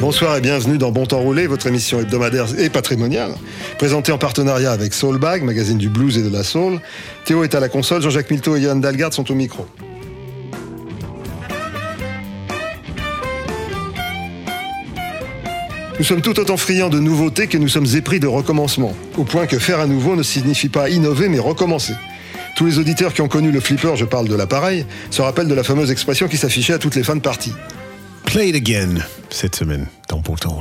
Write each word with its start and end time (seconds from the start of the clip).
Bonsoir 0.00 0.36
et 0.36 0.40
bienvenue 0.42 0.76
dans 0.76 0.92
Bon 0.92 1.06
Temps 1.06 1.20
Roulé, 1.20 1.46
votre 1.46 1.66
émission 1.66 1.98
hebdomadaire 1.98 2.46
et 2.58 2.68
patrimoniale, 2.68 3.34
présentée 3.78 4.12
en 4.12 4.18
partenariat 4.18 4.70
avec 4.70 4.92
Soulbag, 4.92 5.42
magazine 5.42 5.78
du 5.78 5.88
blues 5.88 6.18
et 6.18 6.22
de 6.22 6.28
la 6.28 6.44
soul. 6.44 6.80
Théo 7.24 7.42
est 7.44 7.54
à 7.54 7.60
la 7.60 7.70
console, 7.70 8.02
Jean-Jacques 8.02 8.30
Milteau 8.30 8.56
et 8.56 8.60
Yann 8.60 8.78
Dalgard 8.78 9.14
sont 9.14 9.30
au 9.30 9.34
micro. 9.34 9.66
Nous 15.98 16.04
sommes 16.04 16.20
tout 16.20 16.38
autant 16.38 16.58
friands 16.58 16.90
de 16.90 17.00
nouveautés 17.00 17.46
que 17.46 17.56
nous 17.56 17.68
sommes 17.68 17.86
épris 17.96 18.20
de 18.20 18.26
recommencements, 18.26 18.94
au 19.16 19.24
point 19.24 19.46
que 19.46 19.58
faire 19.58 19.80
à 19.80 19.86
nouveau 19.86 20.14
ne 20.14 20.22
signifie 20.22 20.68
pas 20.68 20.90
innover 20.90 21.30
mais 21.30 21.38
recommencer. 21.38 21.94
Tous 22.54 22.66
les 22.66 22.78
auditeurs 22.78 23.14
qui 23.14 23.22
ont 23.22 23.28
connu 23.28 23.50
le 23.50 23.60
flipper, 23.60 23.96
je 23.96 24.04
parle 24.04 24.28
de 24.28 24.34
l'appareil, 24.34 24.84
se 25.10 25.22
rappellent 25.22 25.48
de 25.48 25.54
la 25.54 25.64
fameuse 25.64 25.90
expression 25.90 26.28
qui 26.28 26.36
s'affichait 26.36 26.74
à 26.74 26.78
toutes 26.78 26.96
les 26.96 27.02
fins 27.02 27.16
de 27.16 27.20
partie. 27.20 27.52
Play 28.36 28.50
It 28.50 28.56
Again 28.56 28.98
cette 29.30 29.56
semaine 29.56 29.86
dans 30.10 30.18
Beau 30.18 30.36
Temps 30.36 30.58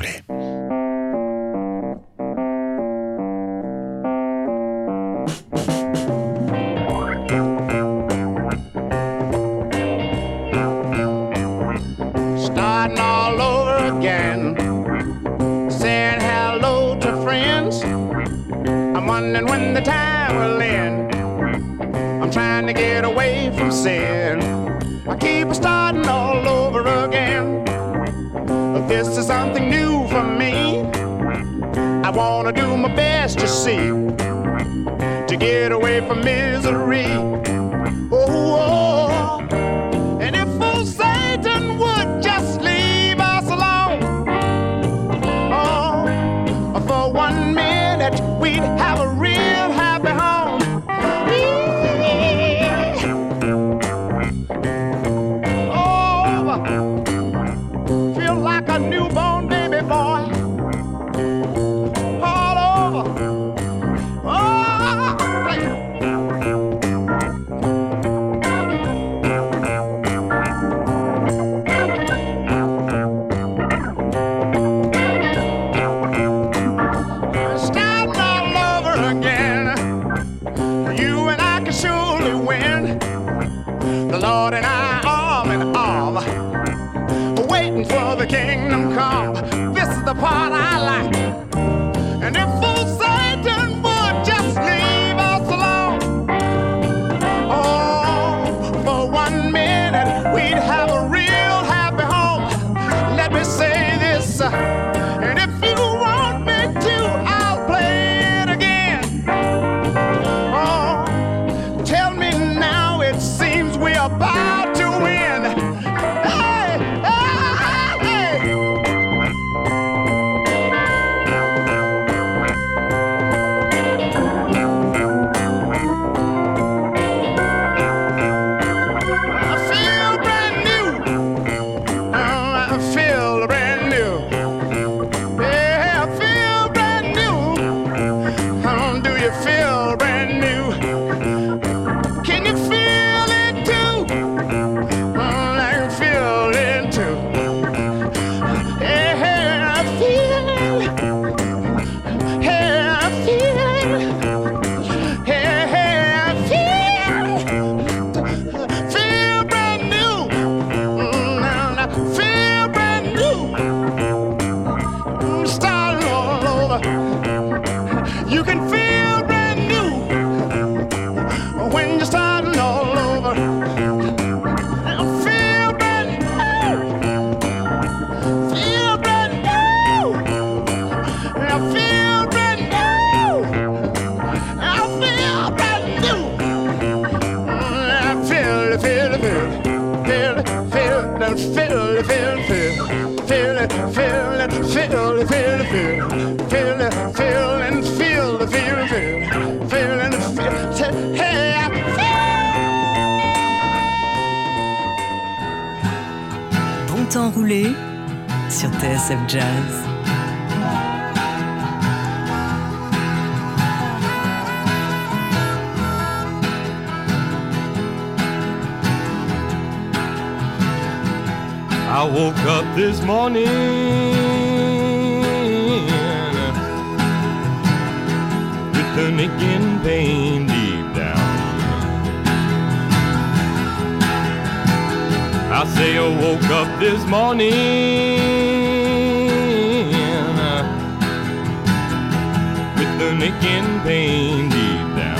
an 243.01 243.21
aching 243.21 243.79
pain 243.81 244.49
deep 244.49 244.95
down. 244.95 245.19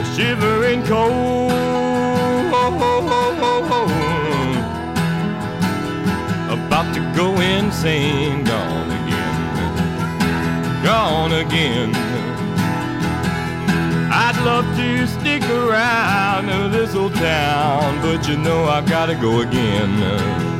A 0.00 0.04
shivering 0.14 0.82
cold, 0.84 1.52
about 6.50 6.94
to 6.94 7.00
go 7.16 7.40
insane, 7.40 8.44
gone 8.44 8.90
again, 8.90 10.82
gone 10.82 11.32
again. 11.32 11.92
I'd 14.16 14.36
love 14.44 14.64
to 14.76 15.06
stick 15.06 15.42
around 15.50 16.48
in 16.48 16.70
this 16.70 16.94
old 16.94 17.14
town, 17.14 18.00
but 18.00 18.28
you 18.28 18.36
know 18.36 18.64
I 18.64 18.80
gotta 18.82 19.14
go 19.16 19.40
again. 19.40 20.53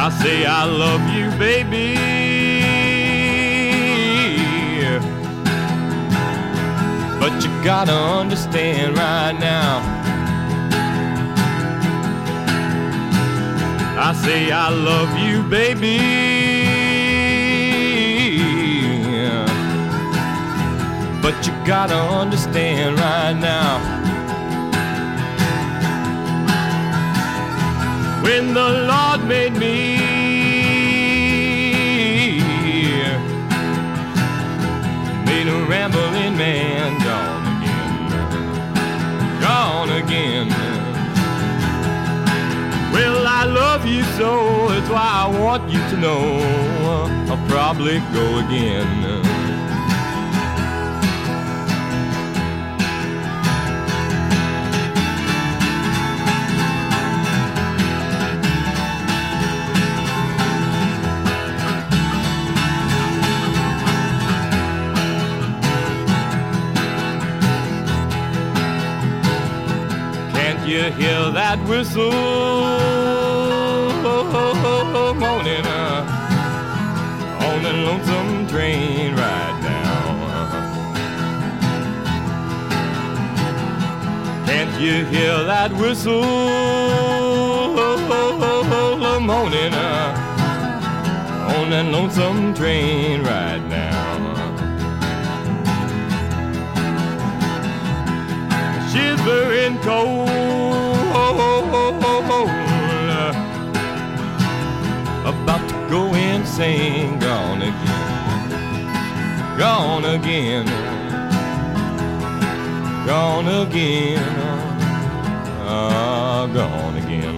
I 0.00 0.10
say 0.10 0.46
I 0.46 0.64
love 0.64 1.02
you, 1.12 1.28
baby. 1.40 1.96
But 7.18 7.42
you 7.42 7.50
gotta 7.64 7.92
understand 7.92 8.96
right 8.96 9.36
now. 9.40 9.80
I 13.98 14.12
say 14.12 14.52
I 14.52 14.68
love 14.68 15.18
you, 15.18 15.42
baby. 15.42 15.98
But 21.20 21.44
you 21.44 21.52
gotta 21.66 21.96
understand 21.96 23.00
right 23.00 23.32
now. 23.32 23.97
When 28.28 28.52
the 28.52 28.68
Lord 28.90 29.24
made 29.26 29.54
me, 29.54 29.96
made 35.24 35.48
a 35.48 35.64
rambling 35.64 36.36
man 36.36 36.98
gone 37.08 37.46
again, 37.56 39.40
gone 39.40 39.90
again. 40.02 40.48
Well, 42.92 43.26
I 43.26 43.44
love 43.44 43.86
you 43.86 44.02
so, 44.18 44.68
that's 44.68 44.90
why 44.90 45.08
I 45.24 45.26
want 45.40 45.70
you 45.70 45.80
to 45.80 45.96
know 45.96 46.20
I'll 47.30 47.48
probably 47.48 48.00
go 48.12 48.40
again. 48.44 49.17
You 70.68 70.92
hear 70.92 71.30
that 71.30 71.58
whistle 71.66 72.10
moaning 75.14 75.64
uh, 75.64 76.04
on 77.40 77.62
the 77.62 77.72
lonesome 77.72 78.46
train 78.48 79.14
right 79.16 79.60
now? 79.62 80.44
Can't 84.44 84.78
you 84.78 85.06
hear 85.06 85.42
that 85.44 85.72
whistle 85.72 86.20
moaning 89.20 89.72
uh, 89.72 90.14
on 91.56 91.70
that 91.70 91.86
lonesome 91.86 92.52
train 92.52 93.22
right 93.22 93.58
now? 93.58 93.67
Shivering 99.18 99.78
cold. 99.78 100.28
About 105.24 105.68
to 105.68 105.74
go 105.90 106.14
insane, 106.14 107.18
gone 107.18 107.62
again, 107.62 108.48
gone 109.58 110.04
again, 110.04 110.66
gone 113.06 113.48
again, 113.48 114.22
ah, 115.66 116.48
gone 116.52 116.96
again. 116.96 117.34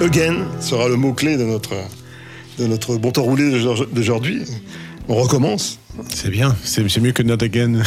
Again 0.00 0.46
sera 0.60 0.88
le 0.88 0.96
mot-clé 0.96 1.36
de 1.36 1.44
notre, 1.44 1.74
de 2.58 2.66
notre 2.66 2.96
bon 2.98 3.10
temps 3.10 3.22
roulé 3.22 3.50
d'aujourd'hui. 3.50 4.44
On 5.10 5.14
recommence. 5.14 5.78
C'est 6.14 6.28
bien, 6.30 6.54
c'est 6.64 6.84
mieux 7.00 7.12
que 7.12 7.22
Not 7.22 7.42
Again. 7.42 7.80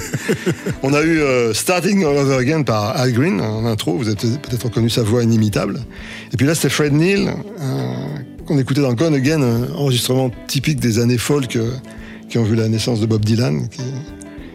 On 0.82 0.94
a 0.94 1.02
eu 1.02 1.20
euh, 1.20 1.52
Starting 1.52 2.04
All 2.04 2.16
Over 2.16 2.36
Again 2.36 2.62
par 2.62 2.96
Al 2.96 3.12
Green 3.12 3.40
en 3.40 3.66
intro. 3.66 3.96
Vous 3.98 4.06
avez 4.08 4.16
peut-être 4.16 4.64
reconnu 4.64 4.88
sa 4.88 5.02
voix 5.02 5.22
inimitable. 5.22 5.80
Et 6.32 6.36
puis 6.36 6.46
là, 6.46 6.54
c'était 6.54 6.68
Fred 6.70 6.92
Neil 6.92 7.28
euh, 7.28 7.94
qu'on 8.46 8.58
écoutait 8.58 8.80
dans 8.80 8.94
Gone 8.94 9.14
Again, 9.14 9.42
un 9.42 9.72
enregistrement 9.74 10.30
typique 10.46 10.78
des 10.80 10.98
années 11.00 11.18
folk 11.18 11.56
euh, 11.56 11.72
qui 12.30 12.38
ont 12.38 12.44
vu 12.44 12.54
la 12.54 12.68
naissance 12.68 13.00
de 13.00 13.06
Bob 13.06 13.24
Dylan. 13.24 13.68
Qui, 13.68 13.82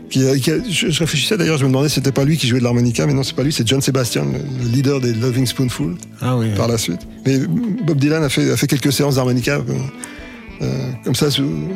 qui 0.10 0.26
a- 0.28 0.38
qui 0.38 0.52
a- 0.52 0.58
je, 0.70 0.90
je 0.90 1.00
réfléchissais 1.00 1.38
d'ailleurs, 1.38 1.58
je 1.58 1.64
me 1.66 1.70
demandais 1.70 1.90
si 1.90 1.96
c'était 1.96 2.12
pas 2.12 2.24
lui 2.26 2.38
qui 2.38 2.48
jouait 2.48 2.60
de 2.60 2.64
l'harmonica, 2.64 3.06
mais 3.06 3.14
non, 3.14 3.24
c'est 3.24 3.36
pas 3.36 3.44
lui, 3.44 3.52
c'est 3.54 3.68
John 3.68 3.82
Sebastian, 3.82 4.26
le, 4.26 4.40
le 4.64 4.70
leader 4.70 5.00
des 5.02 5.14
Loving 5.14 5.46
Spoonful. 5.46 5.96
Ah 6.22 6.36
oui. 6.38 6.48
par 6.56 6.68
la 6.68 6.78
suite. 6.78 7.02
Mais 7.26 7.38
Bob 7.86 7.98
Dylan 7.98 8.24
a 8.24 8.30
fait, 8.30 8.50
a 8.52 8.58
fait 8.58 8.68
quelques 8.68 8.92
séances 8.92 9.16
d'harmonica, 9.16 9.56
euh, 9.58 9.62
euh, 9.70 9.74
comme 11.04 11.16
ça, 11.16 11.30
sous- 11.32 11.70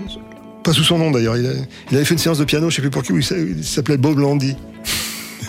pas 0.63 0.73
sous 0.73 0.83
son 0.83 0.97
nom 0.97 1.11
d'ailleurs. 1.11 1.37
Il, 1.37 1.45
avait 1.95 2.05
fait 2.05 2.13
une 2.15 2.19
séance 2.19 2.37
de 2.39 2.43
piano, 2.45 2.69
je 2.69 2.75
sais 2.75 2.81
plus 2.81 2.91
pour 2.91 3.03
qui, 3.03 3.11
où 3.11 3.17
il 3.17 3.23
s'a- 3.23 3.37
il 3.37 3.63
s'appelait 3.63 3.97
Bob 3.97 4.19
Landy. 4.19 4.55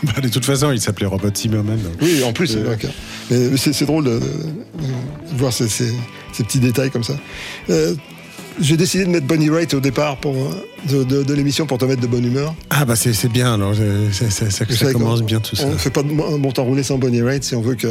Bah, 0.02 0.20
de 0.22 0.28
toute 0.28 0.44
façon, 0.44 0.72
il 0.72 0.80
s'appelait 0.80 1.06
Robert 1.06 1.30
Zimmerman. 1.34 1.78
donc. 1.80 1.92
Oui, 2.02 2.22
en 2.22 2.32
plus, 2.34 2.48
c'est 2.48 2.58
Euh. 2.58 3.56
c'est 3.56 3.86
drôle 3.86 4.04
de, 4.04 4.10
de- 4.10 4.18
de 4.18 5.38
voir 5.38 5.52
ces, 5.54 5.68
ces- 5.68 5.90
ces 6.34 6.44
petits 6.44 6.60
détails 6.60 6.90
comme 6.90 7.02
ça. 7.04 7.14
Euh, 7.70 7.94
J'ai 8.60 8.76
décidé 8.78 9.04
de 9.04 9.10
mettre 9.10 9.26
Bonnie 9.26 9.48
Wright 9.50 9.72
au 9.74 9.80
départ 9.80 10.16
pour, 10.18 10.34
euh, 10.34 11.04
de, 11.04 11.32
l'émission 11.34 11.66
pour 11.66 11.76
te 11.78 11.84
mettre 11.86 12.00
de 12.02 12.06
bonne 12.06 12.24
humeur. 12.26 12.54
Ah 12.70 12.84
bah 12.86 12.94
c'est 12.96 13.28
bien, 13.30 13.52
alors 13.54 13.72
euh, 13.78 14.10
ça, 14.12 14.28
ça- 14.30 14.48
ça- 14.50 14.64
Vous 14.66 14.72
ça 14.74 14.80
savez 14.80 14.92
commence 14.94 15.22
bien 15.22 15.40
tout 15.40 15.56
ça. 15.56 15.64
On 15.66 15.72
ne 15.72 15.76
fait 15.76 15.90
pas 15.90 16.00
un 16.02 16.38
bon 16.38 16.52
temps 16.52 16.64
roulé 16.64 16.82
sans 16.82 16.96
Bonnie 16.98 17.20
Wright 17.22 17.42
si 17.44 17.54
on 17.54 17.60
veut 17.62 17.74
que, 17.74 17.88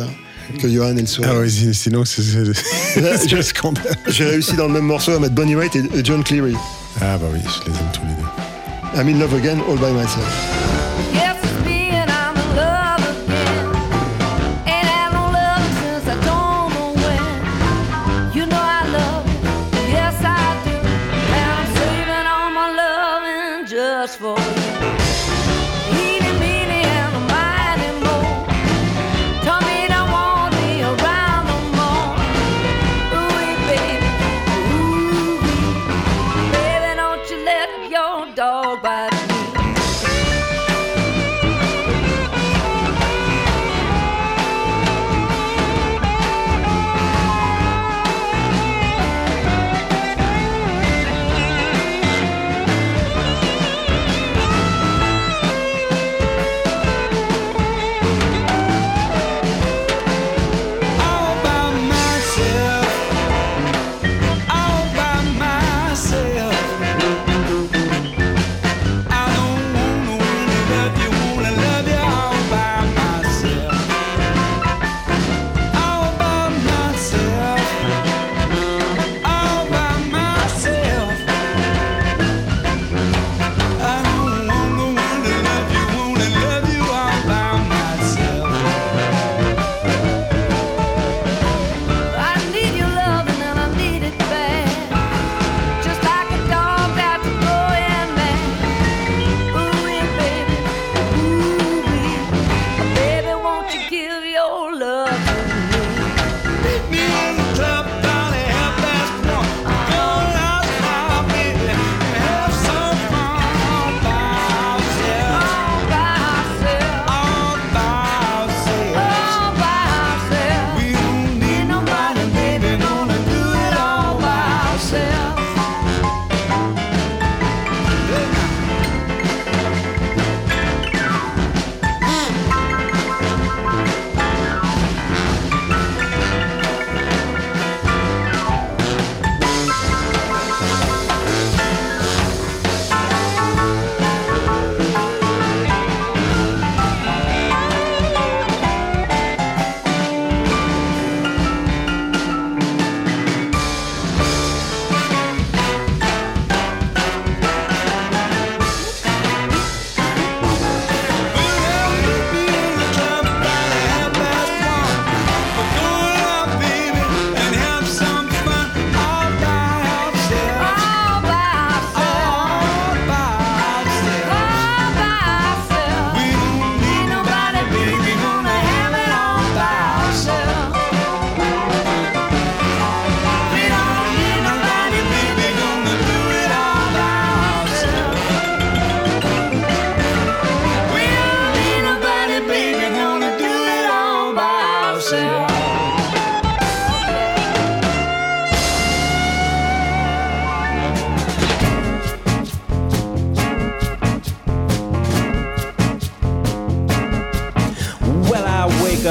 que 0.61 0.67
Johan 0.69 0.95
ait 0.97 1.01
le 1.01 1.07
soir. 1.07 1.29
Ah 1.31 1.39
oui, 1.39 1.49
si- 1.51 1.73
sinon 1.73 2.03
c'est 2.05 3.33
un 3.33 3.41
scandale. 3.41 3.95
J'ai 4.07 4.25
réussi 4.25 4.55
dans 4.55 4.67
le 4.67 4.73
même 4.73 4.85
morceau 4.85 5.11
à 5.13 5.19
mettre 5.19 5.35
Bonnie 5.35 5.55
Wright 5.55 5.75
et, 5.75 5.79
et 5.93 6.03
John 6.03 6.23
Cleary. 6.23 6.55
Ah 7.01 7.17
bah 7.17 7.27
oui, 7.33 7.39
je 7.43 7.71
les 7.71 7.77
aime 7.77 7.85
tous 7.93 8.01
les 8.03 8.13
deux. 8.13 8.99
I'm 8.99 9.09
in 9.09 9.19
love 9.19 9.33
again, 9.33 9.59
all 9.67 9.75
by 9.77 9.91
myself. 9.91 10.25
Yes, 11.13 11.35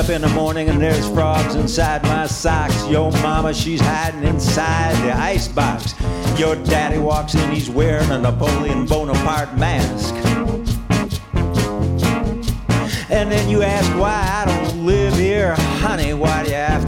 up 0.04 0.10
in 0.10 0.20
the 0.20 0.28
morning 0.28 0.68
and 0.68 0.80
there's 0.80 1.08
frogs 1.10 1.54
inside 1.54 2.02
my 2.02 2.26
socks. 2.26 2.86
Yo, 2.88 3.10
mama, 3.22 3.54
she's 3.54 3.80
hiding 3.80 4.24
inside 4.24 4.94
the 4.96 5.12
icebox. 5.16 5.94
Your 6.38 6.56
daddy 6.56 6.98
walks 6.98 7.34
in, 7.34 7.50
he's 7.50 7.70
wearing 7.70 8.10
a 8.10 8.18
Napoleon 8.18 8.86
Bonaparte 8.86 9.56
mask. 9.56 10.14
And 13.10 13.30
then 13.30 13.48
you 13.48 13.62
ask 13.62 13.88
why 13.98 14.28
I 14.30 14.44
don't 14.44 14.84
live 14.84 15.14
here, 15.14 15.54
honey. 15.54 16.12
Why 16.12 16.42
do 16.42 16.50
you 16.50 16.56
have 16.56 16.83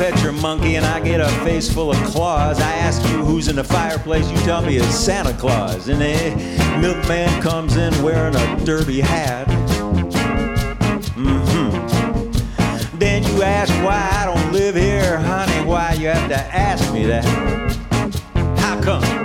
pet 0.00 0.22
your 0.22 0.32
monkey 0.32 0.76
and 0.76 0.86
I 0.86 0.98
get 0.98 1.20
a 1.20 1.28
face 1.44 1.70
full 1.70 1.90
of 1.90 1.96
claws. 2.04 2.58
I 2.58 2.72
ask 2.76 3.02
you 3.10 3.18
who's 3.18 3.48
in 3.48 3.56
the 3.56 3.64
fireplace, 3.64 4.30
you 4.30 4.36
tell 4.38 4.62
me 4.62 4.78
it's 4.78 4.94
Santa 4.94 5.34
Claus. 5.34 5.88
And 5.88 6.00
the 6.00 6.78
milkman 6.80 7.42
comes 7.42 7.76
in 7.76 7.92
wearing 8.02 8.34
a 8.34 8.64
derby 8.64 9.00
hat. 9.00 9.46
Mm 11.18 11.42
hmm 11.50 12.96
Then 12.96 13.24
you 13.24 13.42
ask 13.42 13.70
why 13.84 14.08
I 14.10 14.24
don't 14.24 14.52
live 14.54 14.74
here, 14.74 15.18
honey. 15.18 15.68
Why 15.68 15.92
you 15.92 16.08
have 16.08 16.30
to 16.30 16.38
ask 16.38 16.90
me 16.94 17.04
that? 17.04 17.26
How 18.58 18.80
come? 18.80 19.19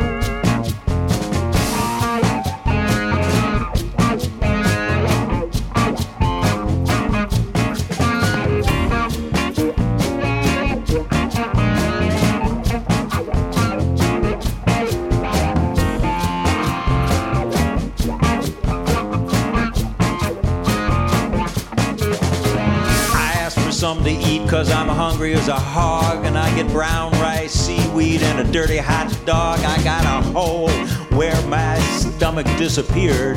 Something 23.86 24.20
to 24.20 24.28
eat 24.28 24.50
cause 24.50 24.72
I'm 24.72 24.88
hungry 24.88 25.36
as 25.36 25.48
a 25.48 25.54
hog 25.54 26.26
and 26.26 26.40
I 26.40 26.50
get 26.56 26.68
brown 26.70 27.12
rice, 27.22 27.54
seaweed, 27.54 28.24
and 28.24 28.40
a 28.40 28.52
dirty 28.52 28.78
hot 28.78 29.16
dog. 29.28 29.60
I 29.60 29.78
got 29.84 30.04
a 30.06 30.28
hole 30.32 30.72
where 31.16 31.40
my 31.46 31.78
stomach 32.00 32.48
disappeared. 32.58 33.36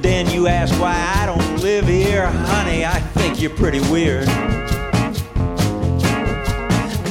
Then 0.00 0.30
you 0.30 0.46
ask 0.46 0.72
why 0.80 0.96
I 1.16 1.26
don't 1.26 1.62
live 1.62 1.86
here, 1.86 2.26
honey. 2.26 2.86
I 2.86 2.98
think 2.98 3.42
you're 3.42 3.50
pretty 3.50 3.80
weird. 3.92 4.26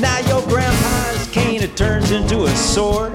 Now 0.02 0.18
your 0.26 0.42
grandpa's 0.48 1.30
cane 1.32 1.62
it 1.62 1.78
turns 1.78 2.10
into 2.10 2.46
a 2.46 2.56
sword. 2.56 3.14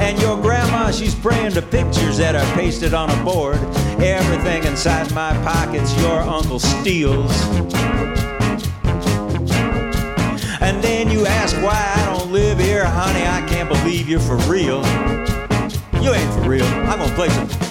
And 0.00 0.20
your 0.20 0.40
grandma, 0.40 0.90
she's 0.90 1.14
praying 1.14 1.52
to 1.52 1.62
pictures 1.62 2.16
that 2.18 2.34
are 2.34 2.54
pasted 2.54 2.94
on 2.94 3.10
a 3.10 3.24
board. 3.24 3.58
Everything 4.02 4.64
inside 4.64 5.12
my 5.14 5.32
pockets 5.44 5.94
your 6.00 6.20
uncle 6.20 6.58
steals. 6.58 7.30
And 10.62 10.82
then 10.82 11.10
you 11.10 11.26
ask 11.26 11.54
why 11.56 11.92
I 11.96 12.06
don't 12.06 12.32
live 12.32 12.58
here, 12.58 12.84
honey. 12.84 13.26
I 13.26 13.46
can't 13.46 13.68
believe 13.68 14.08
you're 14.08 14.20
for 14.20 14.36
real. 14.50 14.84
You 16.02 16.14
ain't 16.14 16.34
for 16.34 16.48
real. 16.48 16.64
I'm 16.64 16.98
gonna 16.98 17.14
play 17.14 17.28
some. 17.28 17.69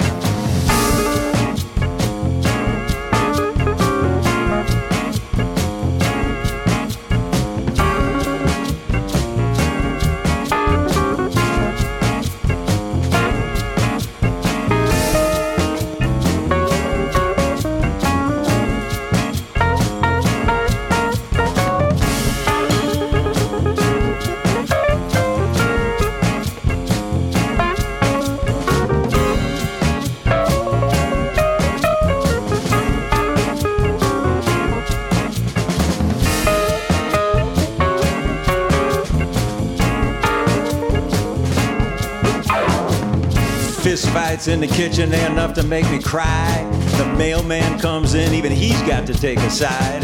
In 44.47 44.61
the 44.61 44.67
kitchen, 44.67 45.09
they're 45.09 45.29
enough 45.29 45.53
to 45.55 45.63
make 45.63 45.89
me 45.91 46.01
cry. 46.01 46.63
The 46.97 47.05
mailman 47.17 47.79
comes 47.79 48.13
in, 48.13 48.33
even 48.33 48.51
he's 48.51 48.81
got 48.83 49.05
to 49.07 49.13
take 49.13 49.39
a 49.39 49.49
side. 49.49 50.03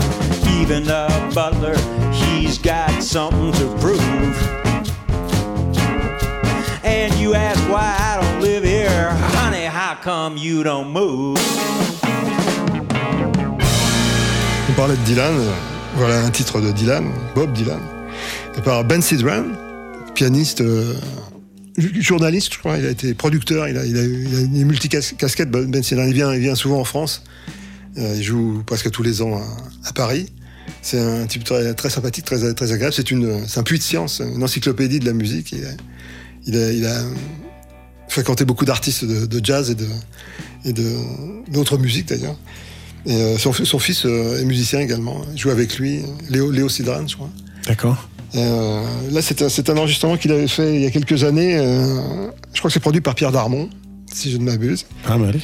Even 0.60 0.84
the 0.84 1.08
butler, 1.34 1.78
he's 2.12 2.58
got 2.58 2.92
something 3.02 3.54
to 3.54 3.78
prove. 3.80 4.02
And 6.84 7.14
you 7.16 7.34
ask 7.34 7.60
why 7.70 7.96
I 7.98 8.20
don't 8.22 8.42
live 8.42 8.64
here, 8.64 9.10
honey, 9.12 9.66
how 9.66 9.96
come 9.96 10.38
you 10.38 10.64
don't 10.64 10.92
move? 10.92 11.38
On 14.68 14.74
parlait 14.76 14.98
de 14.98 15.06
Dylan, 15.06 15.34
voilà 15.96 16.26
un 16.26 16.32
titre 16.32 16.60
de 16.60 16.72
Dylan, 16.72 17.06
Bob 17.36 17.54
Dylan, 17.54 17.80
par 18.64 18.84
Ben 18.84 19.02
Sidran, 19.02 19.56
pianiste, 20.14 20.62
euh, 20.62 20.96
journaliste, 21.78 22.54
je 22.54 22.60
crois. 22.60 22.78
Il 22.78 22.86
a 22.86 22.90
été 22.90 23.14
producteur, 23.14 23.68
il 23.68 23.78
a, 23.78 23.86
il 23.86 23.98
a, 23.98 24.04
il 24.04 24.36
a 24.36 24.40
une 24.42 24.66
multicasquette. 24.66 25.50
Ben 25.50 25.84
Sidran, 25.84 26.06
il 26.06 26.14
vient, 26.14 26.34
il 26.34 26.42
vient 26.42 26.56
souvent 26.56 26.80
en 26.80 26.86
France. 26.86 27.24
Euh, 27.98 28.16
il 28.18 28.24
joue 28.24 28.64
presque 28.66 28.92
tous 28.92 29.04
les 29.04 29.22
ans 29.22 29.42
à, 29.86 29.94
Paris. 29.94 30.28
C'est 30.82 31.00
un 31.00 31.26
type 31.26 31.44
très, 31.44 31.90
sympathique, 31.90 32.26
très, 32.26 32.54
très 32.54 32.72
agréable. 32.72 32.94
C'est 32.94 33.58
un 33.60 33.64
puits 33.64 33.78
de 33.78 33.84
science, 33.84 34.22
une 34.22 34.44
encyclopédie 34.44 35.00
de 35.00 35.06
la 35.06 35.14
musique. 35.14 35.56
Il 36.46 36.86
a, 36.86 37.04
fréquenté 38.08 38.46
beaucoup 38.46 38.66
d'artistes 38.66 39.04
de, 39.04 39.46
jazz 39.46 39.76
et 40.64 40.74
de, 40.74 40.86
d'autres 41.52 41.78
musiques 41.78 42.08
d'ailleurs. 42.08 42.38
Euh, 43.08 43.38
son, 43.38 43.54
son 43.54 43.78
fils 43.78 44.06
euh, 44.06 44.40
est 44.40 44.46
musicien 44.46 44.80
également. 44.80 45.22
Il 45.34 45.38
joue 45.38 45.52
avec 45.52 45.78
lui, 45.78 46.02
Léo, 46.30 46.50
Léo 46.50 46.70
Sidran, 46.70 47.08
je 47.08 47.16
crois. 47.16 47.30
D'accord. 47.68 48.10
Euh, 48.36 48.84
là, 49.12 49.22
c'est 49.22 49.70
un, 49.70 49.78
enregistrement 49.78 50.18
qu'il 50.18 50.32
avait 50.32 50.48
fait 50.48 50.76
il 50.76 50.82
y 50.82 50.86
a 50.86 50.92
quelques 50.92 51.24
années. 51.24 51.58
euh, 51.58 52.30
je 52.54 52.60
crois 52.60 52.70
que 52.70 52.74
c'est 52.74 52.80
produit 52.80 53.02
par 53.02 53.16
Pierre 53.16 53.32
Darmon, 53.32 53.70
si 54.14 54.32
je 54.32 54.38
ne 54.38 54.44
m'abuse. 54.44 54.86
Pas 55.06 55.18
mal. 55.18 55.36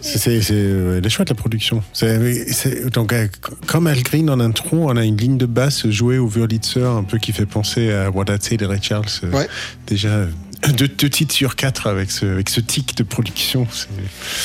C'est, 0.00 0.18
c'est, 0.18 0.42
c'est, 0.42 0.52
euh, 0.54 0.98
elle 0.98 1.06
est 1.06 1.10
chouette 1.10 1.28
la 1.30 1.34
production. 1.34 1.82
C'est, 1.92 2.90
donc, 2.92 3.12
euh, 3.12 3.26
comme 3.66 3.86
Al 3.86 4.02
Green 4.02 4.28
en 4.30 4.40
intro, 4.40 4.88
on 4.90 4.96
a 4.96 5.04
une 5.04 5.16
ligne 5.16 5.36
de 5.38 5.46
basse 5.46 5.88
jouée 5.88 6.18
au 6.18 6.28
Wurlitzer, 6.28 6.84
un 6.84 7.04
peu 7.04 7.18
qui 7.18 7.32
fait 7.32 7.46
penser 7.46 7.92
à 7.92 8.10
What 8.10 8.26
I'd 8.28 8.42
Say 8.42 8.56
de 8.56 8.66
Ray 8.66 8.80
Charles. 8.82 9.06
euh, 9.24 9.30
Ouais. 9.32 9.48
Déjà, 9.86 10.08
euh, 10.08 10.26
deux, 10.76 10.86
deux 10.88 11.10
titres 11.10 11.34
sur 11.34 11.56
quatre 11.56 11.88
avec 11.88 12.10
ce, 12.12 12.24
avec 12.26 12.48
ce 12.48 12.60
tic 12.60 12.96
de 12.96 13.02
production. 13.02 13.66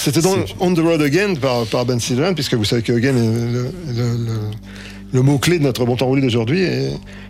C'était 0.04 0.22
dans 0.22 0.36
On 0.60 0.74
the 0.74 0.80
Road 0.80 1.02
Again 1.02 1.36
par, 1.36 1.66
par 1.68 1.86
Ben 1.86 2.00
Sidran, 2.00 2.34
puisque 2.34 2.56
vous 2.56 2.66
savez 2.66 2.82
que 2.82 2.92
Again 2.94 3.16
est 3.16 3.52
le, 3.54 3.64
le- 3.94 4.26
le- 4.26 4.52
le 5.14 5.22
mot-clé 5.22 5.60
de 5.60 5.64
notre 5.64 5.86
bon 5.86 5.96
temps 5.96 6.06
roulé 6.08 6.22
d'aujourd'hui. 6.22 6.66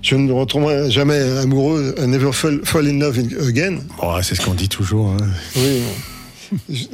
Je 0.01 0.15
ne 0.15 0.31
retomberai 0.31 0.89
jamais 0.91 1.19
amoureux, 1.39 1.95
I 1.99 2.07
never 2.07 2.31
fall, 2.33 2.59
fall 2.63 2.87
in 2.87 2.99
love 2.99 3.17
again. 3.47 3.77
Bon, 3.99 4.21
c'est 4.21 4.35
ce 4.35 4.41
qu'on 4.45 4.53
dit 4.53 4.69
toujours. 4.69 5.09
hein. 5.11 5.17
Oui. 5.55 6.89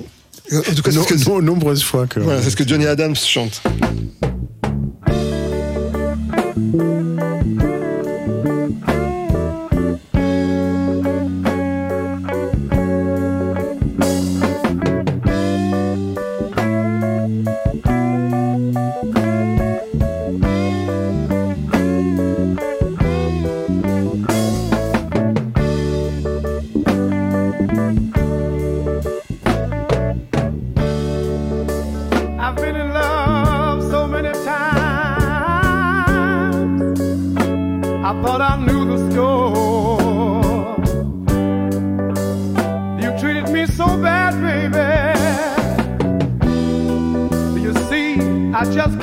En 0.51 0.73
tout 0.75 0.81
cas, 0.81 0.91
ce 0.91 0.99
que, 0.99 1.29
No- 1.29 1.41
nombreuses 1.41 1.83
fois 1.83 2.05
que. 2.07 2.19
voilà, 2.19 2.41
c'est 2.41 2.49
ce 2.49 2.55
que 2.55 2.67
Johnny 2.67 2.85
Adams 2.85 3.15
chante. 3.15 3.61
just 48.74 49.02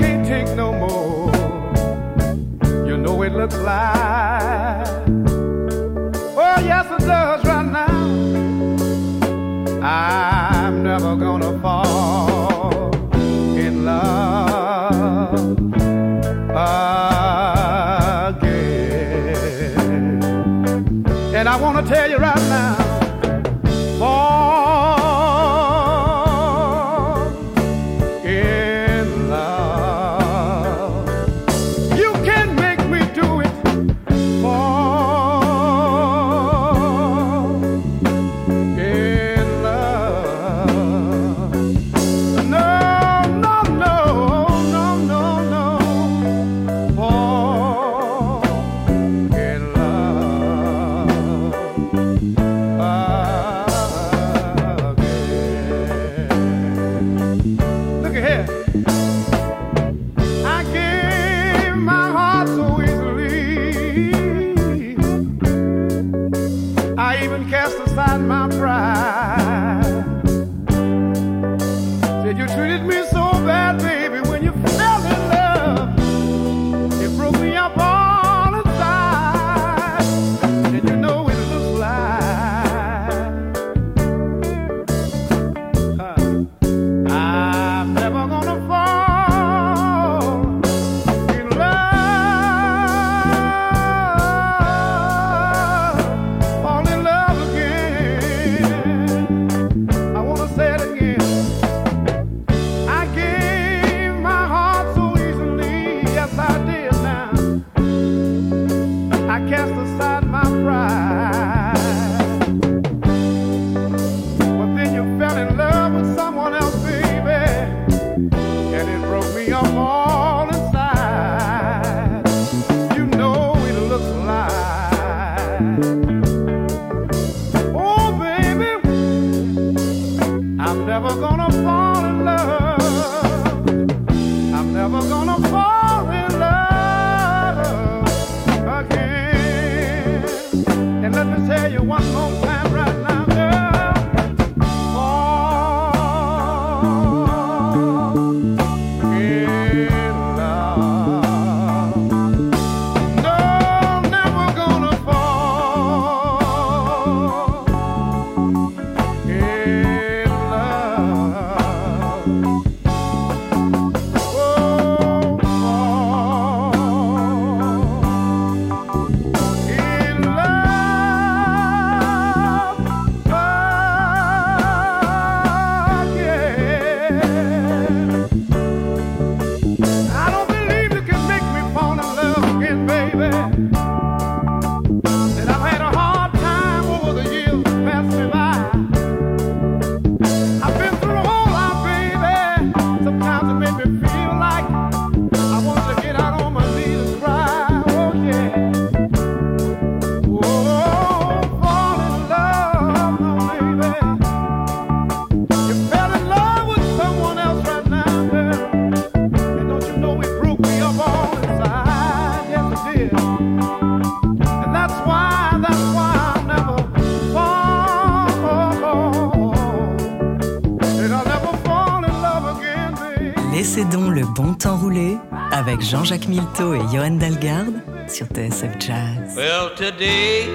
Milteau 226.30 226.75
et 226.75 226.95
Johan 226.95 227.19
Dalgarde 227.19 227.82
sur 228.06 228.25
TSF 228.26 228.78
Jazz. 228.78 229.34
Well, 229.34 229.75
today 229.75 230.47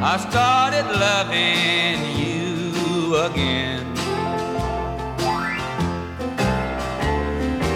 I 0.00 0.16
started 0.30 0.86
loving 0.94 1.98
you 2.16 3.16
again. 3.16 3.84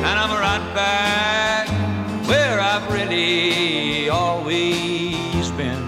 And 0.05 0.19
I'm 0.21 0.31
right 0.39 0.75
back 0.75 1.69
where 2.29 2.61
I've 2.61 2.89
really 2.93 4.09
always 4.09 5.51
been. 5.57 5.83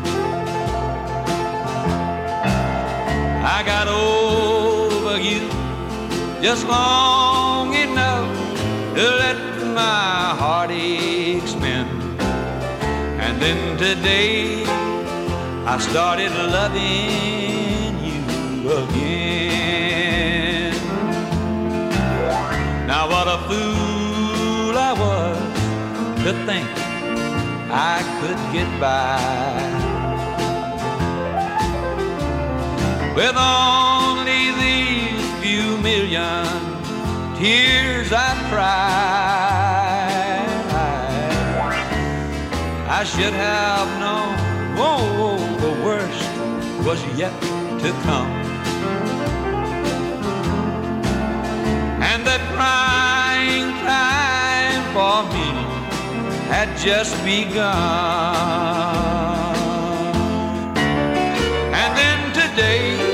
I 3.44 3.62
got 3.64 3.86
over 3.86 5.20
you 5.20 5.48
just 6.42 6.66
long. 6.66 7.35
day 14.02 14.64
I 15.66 15.78
started 15.78 16.30
loving 16.30 17.98
you 18.08 18.22
again. 18.82 20.74
Now, 22.86 23.08
what 23.08 23.26
a 23.26 23.38
fool 23.48 24.74
I 24.78 24.92
was 25.04 25.38
to 26.24 26.32
think 26.46 26.68
I 27.70 27.96
could 28.18 28.40
get 28.52 28.70
by 28.80 29.76
with 33.16 33.36
only 33.36 34.52
these 34.62 35.24
few 35.42 35.78
million 35.78 36.46
tears 37.36 38.12
I 38.12 38.34
cried. 38.50 39.55
I 42.98 43.04
should 43.04 43.34
have 43.34 44.00
known 44.00 44.34
oh, 44.78 45.36
the 45.60 45.72
worst 45.84 46.30
was 46.86 47.04
yet 47.14 47.38
to 47.82 47.90
come. 48.08 48.30
And 52.00 52.24
that 52.24 52.40
crying 52.56 53.68
time 53.84 54.82
for 54.96 55.24
me 55.34 55.48
had 56.48 56.68
just 56.78 57.12
begun. 57.22 57.66
And 61.80 61.90
then 62.00 62.18
today 62.32 63.05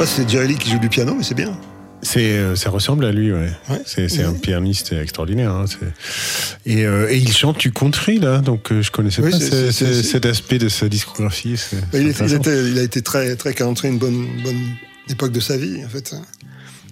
pas 0.00 0.06
si 0.06 0.14
c'est 0.22 0.30
Jerry 0.30 0.48
Lee 0.48 0.56
qui 0.56 0.70
joue 0.70 0.78
du 0.78 0.88
piano, 0.88 1.14
mais 1.14 1.22
c'est 1.22 1.34
bien. 1.34 1.54
C'est, 2.00 2.32
euh, 2.32 2.56
ça 2.56 2.70
ressemble 2.70 3.04
à 3.04 3.12
lui, 3.12 3.30
ouais. 3.30 3.52
C'est, 3.84 4.08
c'est 4.08 4.22
un 4.22 4.32
pianiste 4.32 4.94
extraordinaire. 4.94 5.50
hein, 5.52 5.66
c'est- 5.68 6.70
Et, 6.72 6.86
euh, 6.86 7.10
et 7.10 7.18
il 7.18 7.30
chante 7.30 7.58
du 7.58 7.70
country, 7.70 8.18
là, 8.18 8.38
donc 8.38 8.72
euh, 8.72 8.80
je 8.80 8.90
connaissais 8.90 9.20
Oui, 9.20 9.30
pas 9.30 9.38
c'est- 9.38 9.70
c'est- 9.72 10.02
cet 10.02 10.24
aspect 10.24 10.56
de 10.58 10.70
sa 10.70 10.88
discographie. 10.88 11.56
Il, 11.92 12.08
était- 12.08 12.78
a 12.78 12.82
été 12.82 13.02
très, 13.02 13.36
très 13.36 13.52
country, 13.52 13.88
une 13.88 13.98
bonne, 13.98 14.26
bonne 14.42 14.62
époque 15.10 15.32
de 15.32 15.40
sa 15.40 15.58
vie, 15.58 15.84
en 15.84 15.88
fait. 15.90 16.14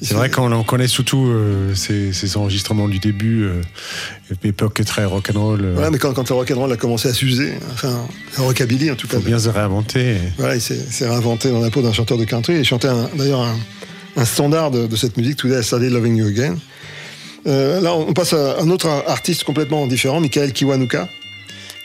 C'est 0.01 0.15
vrai 0.15 0.31
qu'on 0.31 0.53
en 0.53 0.63
connaît 0.63 0.87
surtout 0.87 1.27
euh, 1.27 1.75
ses 1.75 2.37
enregistrements 2.37 2.87
du 2.89 2.99
début, 3.01 3.45
euh, 3.45 3.63
époque 4.45 4.83
très 4.85 5.05
rock'n'roll. 5.05 5.61
euh, 5.65 5.73
Voilà, 5.75 5.91
mais 5.91 5.99
quand, 5.99 6.13
quand 6.13 6.29
le 6.29 6.35
rock'n'roll 6.37 6.73
a 6.73 6.77
commencé 6.77 7.09
à 7.09 7.13
s'user, 7.13 7.53
enfin, 7.73 8.07
le 8.37 8.43
rockabilly 8.45 8.91
en 8.91 8.95
tout 8.95 9.09
cas, 9.09 9.17
faut 9.19 9.23
bien 9.27 9.39
se 9.39 9.49
réinventer. 9.49 10.17
voilà, 10.39 10.55
il 10.55 10.61
s'est 10.61 11.09
réinventé 11.09 11.51
dans 11.51 11.61
la 11.61 11.71
peau 11.71 11.83
d'un 11.83 11.93
chanteur 11.93 12.17
de 12.19 12.25
country 12.25 12.55
et 12.55 12.65
chantait 12.65 12.89
d'ailleurs 13.17 13.43
un, 13.43 13.57
un 14.17 14.25
standard 14.25 14.71
de, 14.71 14.87
de 14.87 14.97
cette 14.97 15.17
musique, 15.17 15.37
Today 15.37 15.61
I 15.61 15.65
Started 15.65 15.91
Loving 15.93 16.17
You 16.17 16.27
Again. 16.29 16.57
Euh, 17.47 17.81
là, 17.81 17.95
on 17.95 18.13
passe 18.13 18.33
à 18.35 18.61
un 18.61 18.69
autre 18.71 18.89
artiste 19.07 19.45
complètement 19.45 19.87
différent, 19.87 20.21
Michael 20.21 20.53
Kiwanuka, 20.53 21.09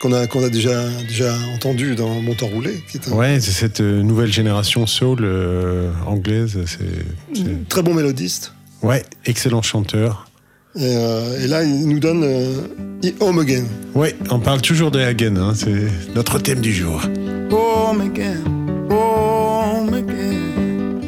qu'on 0.04 0.12
a, 0.12 0.28
qu'on 0.28 0.44
a 0.44 0.50
déjà, 0.50 0.89
déjà 1.08 1.34
entendu 1.56 1.96
dans 1.96 2.10
Mon 2.22 2.34
temps 2.34 2.48
roulé, 2.48 2.84
qui 2.89 2.98
est 2.98 3.08
un 3.08 3.13
Ouais, 3.13 3.39
c'est 3.39 3.52
cette 3.52 3.80
euh, 3.80 4.04
nouvelle 4.04 4.34
génération 4.34 4.86
soul 4.86 5.20
euh, 5.22 5.92
anglaise. 6.06 6.60
C'est, 6.66 7.70
très 7.70 7.82
bon 7.82 7.94
mélodiste. 7.94 8.54
Ouais, 8.82 9.04
excellent 9.26 9.62
chanteur. 9.62 10.30
Et, 10.76 10.82
euh, 10.82 11.42
et 11.42 11.48
là, 11.48 11.63
il 11.63 11.88
nous 11.88 12.00
donne 12.00 12.24
euh, 12.26 13.12
Home 13.22 13.39
Again. 13.39 13.63
Ouais, 13.96 14.13
on 14.30 14.39
parle 14.39 14.62
toujours 14.62 14.92
de 14.92 15.00
Hagen, 15.00 15.38
hein, 15.38 15.54
c'est 15.56 15.88
notre 16.16 16.38
thème 16.38 16.60
du 16.60 16.74
jour. 16.74 17.02
home 17.50 18.02
again, 18.02 18.44
home 18.89 19.94
again. 19.94 21.00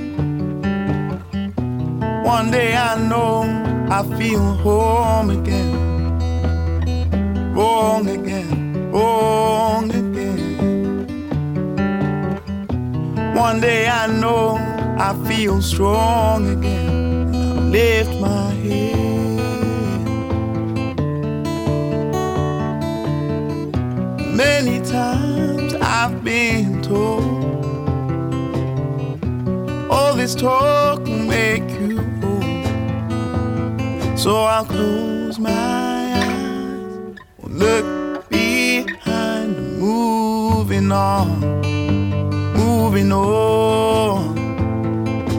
One 2.24 2.50
day 2.50 2.76
I 2.76 2.96
know 3.10 3.44
I 3.90 4.04
feel 4.18 4.40
home 4.64 5.32
again, 5.32 5.74
wrong 7.54 8.08
again, 8.08 8.64
wrong 8.96 9.90
again. 9.90 10.56
One 13.36 13.60
day 13.60 13.88
I 13.88 14.08
know 14.08 14.56
I 14.98 15.14
feel 15.28 15.62
strong 15.62 16.48
again. 16.58 17.36
I 17.36 17.60
lift 17.78 18.14
my 18.22 18.52
head. 18.66 18.96
Many 24.44 24.78
times 24.86 25.74
I've 25.82 26.24
been 26.24 26.82
told 26.82 27.66
all 29.92 30.14
this 30.16 30.36
talk 30.36 31.00
will 31.00 31.26
make 31.38 31.70
you 31.82 32.00
old. 32.24 32.68
So 34.18 34.44
I'll 34.44 34.66
close 34.66 35.38
my 35.40 35.52
eyes, 35.52 37.18
look 37.44 37.95
moving 40.86 40.91
on, 40.91 41.39
moving 42.54 43.12
on. 43.12 44.36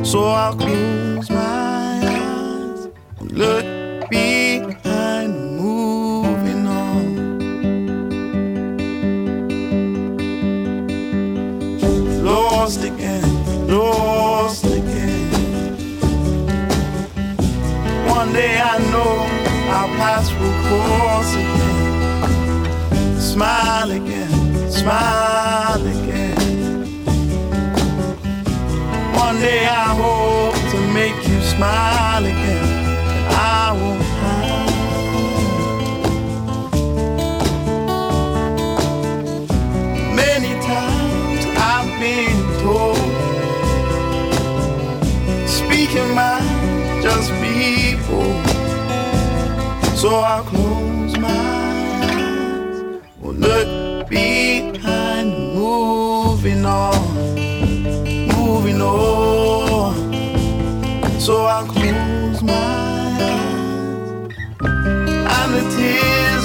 So 0.04 0.24
I'll 0.24 0.56
close 0.56 1.30
my 1.30 2.00
eyes, 2.02 2.88
and 3.20 3.32
look 3.32 3.64
behind, 4.10 5.56
moving 5.56 6.66
on. 6.66 7.16
lost 12.24 12.82
again, 12.82 13.68
lost 13.68 14.64
again. 14.64 15.76
One 18.08 18.32
day 18.32 18.58
I 18.58 18.78
know 18.90 19.12
our 19.76 19.88
paths 19.96 20.32
will 20.32 20.56
cross 20.66 21.34
again. 21.34 21.76
Smile 23.20 23.90
again, 23.90 24.15
smile 24.86 25.84
again. 25.84 26.36
One 29.16 29.40
day 29.40 29.66
I 29.66 29.88
hope 30.02 30.54
to 30.70 30.78
make 30.94 31.16
you 31.26 31.40
smile 31.40 32.24
again. 32.24 32.68
I 33.32 33.72
won't 33.72 34.05
So 61.26 61.44
I'll 61.44 61.66
close 61.66 62.40
my 62.40 62.52
eyes 62.54 64.30
And 64.62 65.54
the 65.54 65.62
tears 65.76 66.35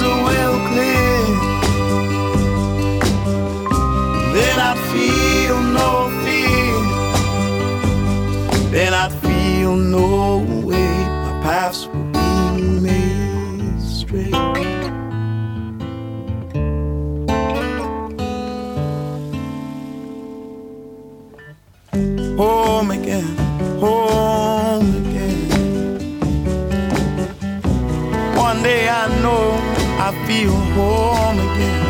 home 30.74 31.38
again. 31.48 31.82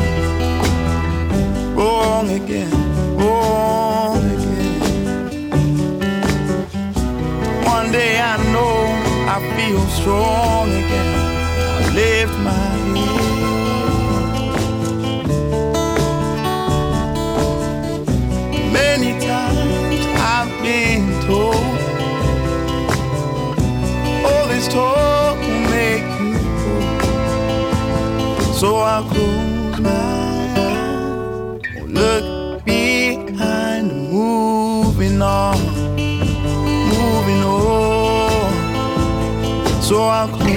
Wrong 1.77 2.29
again, 2.31 2.71
wrong 3.17 4.25
again. 4.37 4.81
One 7.65 7.91
day 7.93 8.21
I 8.21 8.37
know 8.53 8.75
I 9.35 9.39
feel 9.57 9.81
strong 9.99 10.52
So 28.63 28.77
I'll 28.77 29.03
close 29.03 29.81
my 29.81 29.91
eyes 29.91 31.61
look 31.89 32.65
behind, 32.65 33.91
moving 34.09 35.21
on, 35.21 35.59
moving 36.95 37.43
on. 37.43 38.53
So 39.83 40.05
I'll 40.05 40.29
close 40.29 40.52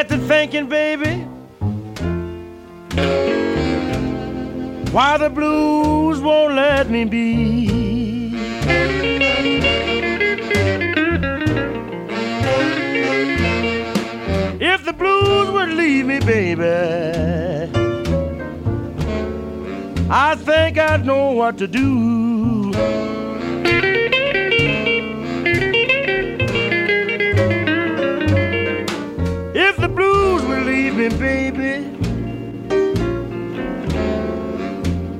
Get 0.00 0.08
to 0.08 0.16
thinking, 0.16 0.66
baby, 0.66 1.16
why 4.92 5.18
the 5.18 5.28
blues 5.28 6.20
won't 6.20 6.54
let 6.54 6.88
me 6.88 7.04
be. 7.04 8.34
If 14.58 14.86
the 14.86 14.94
blues 14.94 15.50
would 15.50 15.68
leave 15.68 16.06
me, 16.06 16.20
baby, 16.20 16.64
I 20.08 20.34
think 20.34 20.78
I'd 20.78 21.04
know 21.04 21.32
what 21.32 21.58
to 21.58 21.66
do. 21.68 22.29
Me, 31.00 31.08
baby, 31.18 31.96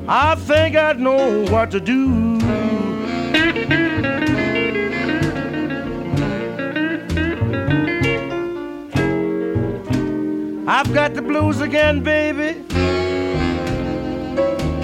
I 0.06 0.34
think 0.34 0.76
I'd 0.76 1.00
know 1.00 1.44
what 1.50 1.70
to 1.70 1.80
do. 1.80 2.38
I've 10.68 10.92
got 10.92 11.14
the 11.14 11.22
blues 11.22 11.60
again, 11.62 12.02
baby. 12.02 12.62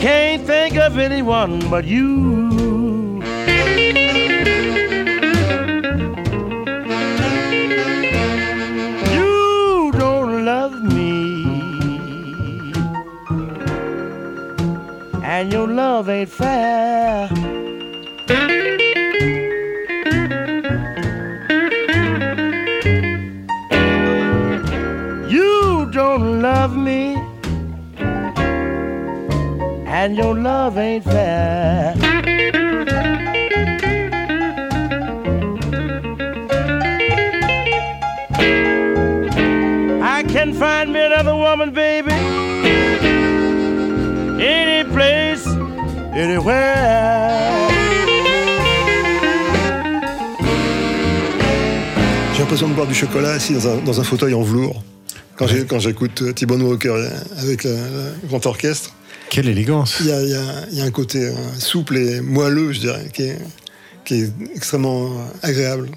Can't 0.01 0.47
think 0.47 0.77
of 0.77 0.99
anyone 0.99 1.69
but. 1.69 1.85
You 1.85 2.76
love 15.97 16.11
ain't 16.11 16.29
fair. 16.29 17.27
You 25.27 25.91
don't 25.91 26.43
love 26.43 26.77
me, 26.77 27.17
and 29.87 30.17
your 30.19 30.35
love 30.35 30.77
ain't 30.77 31.05
fair. 31.05 31.96
Anywhere. 46.17 47.69
J'ai 52.33 52.41
l'impression 52.43 52.69
de 52.69 52.75
boire 52.75 52.87
du 52.87 52.95
chocolat 52.95 53.31
assis 53.31 53.55
dans 53.55 53.69
un, 53.69 53.77
dans 53.79 54.01
un 54.01 54.05
fauteuil 54.05 54.35
en 54.35 54.43
velours. 54.43 54.83
Quand 55.37 55.47
j'écoute 55.79 56.23
euh, 56.23 56.33
T-Bone 56.33 56.63
Walker 56.63 56.95
avec 57.39 57.65
le, 57.65 57.71
le 58.23 58.29
grand 58.29 58.45
orchestre, 58.47 58.91
Quelle 59.29 59.49
élégance. 59.49 59.99
il 60.01 60.07
y 60.07 60.13
a, 60.13 60.23
il 60.23 60.29
y 60.31 60.35
a- 60.35 60.65
il 60.73 60.79
y 60.79 60.81
a 60.81 60.85
un 60.85 60.91
côté 60.91 61.27
euh, 61.27 61.33
souple 61.59 61.97
et 61.99 62.21
moelleux, 62.21 62.73
je 62.73 62.81
dirais, 62.81 63.07
qui 63.13 63.23
est, 63.25 63.39
qui 64.05 64.23
est 64.23 64.31
extrêmement 64.55 65.07
euh, 65.07 65.09
agréable. 65.43 65.89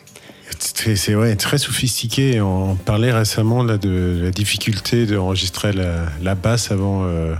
C'est 0.58 0.96
c'est, 0.96 1.16
ouais, 1.16 1.36
très 1.36 1.58
sophistiqué. 1.58 2.42
On 2.42 2.76
parlait 2.76 3.12
récemment 3.12 3.64
là, 3.64 3.78
de 3.78 4.20
la 4.24 4.32
difficulté 4.32 5.06
d'enregistrer 5.06 5.74
la, 5.74 6.06
la 6.22 6.36
basse 6.36 6.72
avant 6.72 7.04
euh, 7.06 7.36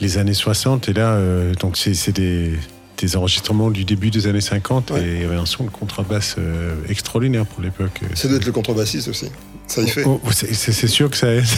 les 0.00 0.18
années 0.18 0.34
60. 0.34 0.88
Et 0.88 0.92
là, 0.92 1.12
euh, 1.14 1.54
donc 1.54 1.76
c'est 1.76 1.94
c'est 1.94 2.12
des, 2.12 2.52
des 2.98 3.16
enregistrements 3.16 3.70
du 3.70 3.84
début 3.84 4.10
des 4.10 4.26
années 4.26 4.40
50. 4.40 4.92
Et 4.92 5.16
il 5.16 5.20
y 5.22 5.24
avait 5.24 5.36
un 5.36 5.46
son 5.46 5.64
de 5.64 5.70
contrebasse 5.70 6.36
euh, 6.38 6.74
extraordinaire 6.88 7.44
pour 7.46 7.62
l'époque. 7.62 8.00
Ça 8.14 8.28
doit 8.28 8.38
être 8.38 8.46
le 8.46 8.52
contrebassiste 8.52 9.08
aussi. 9.08 9.26
Ça 9.66 9.82
y 9.82 9.88
fait. 9.88 10.04
Oh, 10.04 10.20
oh, 10.24 10.28
c'est- 10.32 10.52
c'est 10.54 10.72
c'est 10.72 10.88
sûr 10.88 11.10
que 11.10 11.16
ça 11.16 11.32
aide. 11.32 11.44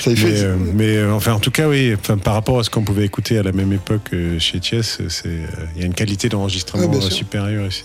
Ça 0.00 0.10
y 0.10 0.16
fait. 0.16 0.26
Mais, 0.32 0.40
euh, 0.40 0.56
mais, 0.74 0.96
euh, 0.96 1.12
enfin, 1.12 1.32
en 1.34 1.38
tout 1.38 1.52
cas, 1.52 1.68
oui, 1.68 1.94
enfin, 1.94 2.18
par 2.18 2.34
rapport 2.34 2.58
à 2.58 2.64
ce 2.64 2.70
qu'on 2.70 2.82
pouvait 2.82 3.04
écouter 3.04 3.38
à 3.38 3.44
la 3.44 3.52
même 3.52 3.72
époque 3.72 4.08
euh, 4.12 4.36
chez 4.40 4.58
Thiès, 4.58 4.98
c'est, 5.08 5.28
il 5.76 5.80
y 5.80 5.84
a 5.84 5.86
une 5.86 5.94
qualité 5.94 6.28
d'enregistrement 6.28 6.88
supérieure 7.12 7.66
ici. 7.68 7.84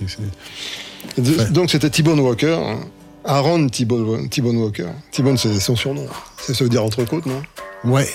C'est- 1.16 1.22
De- 1.22 1.54
Donc 1.54 1.70
c'était 1.72 1.90
T-Bone 1.90 2.20
Walker, 2.20 2.58
hein. 2.60 2.80
Aaron 3.26 3.68
T-Bone 3.70 4.58
Walker. 4.58 4.86
T-Bone, 5.12 5.38
c'est 5.38 5.60
son 5.60 5.76
surnom. 5.76 6.06
Ça, 6.38 6.54
ça 6.54 6.64
veut 6.64 6.70
dire 6.70 6.84
entrecôte, 6.84 7.26
non? 7.26 7.42
Ouais. 7.84 8.08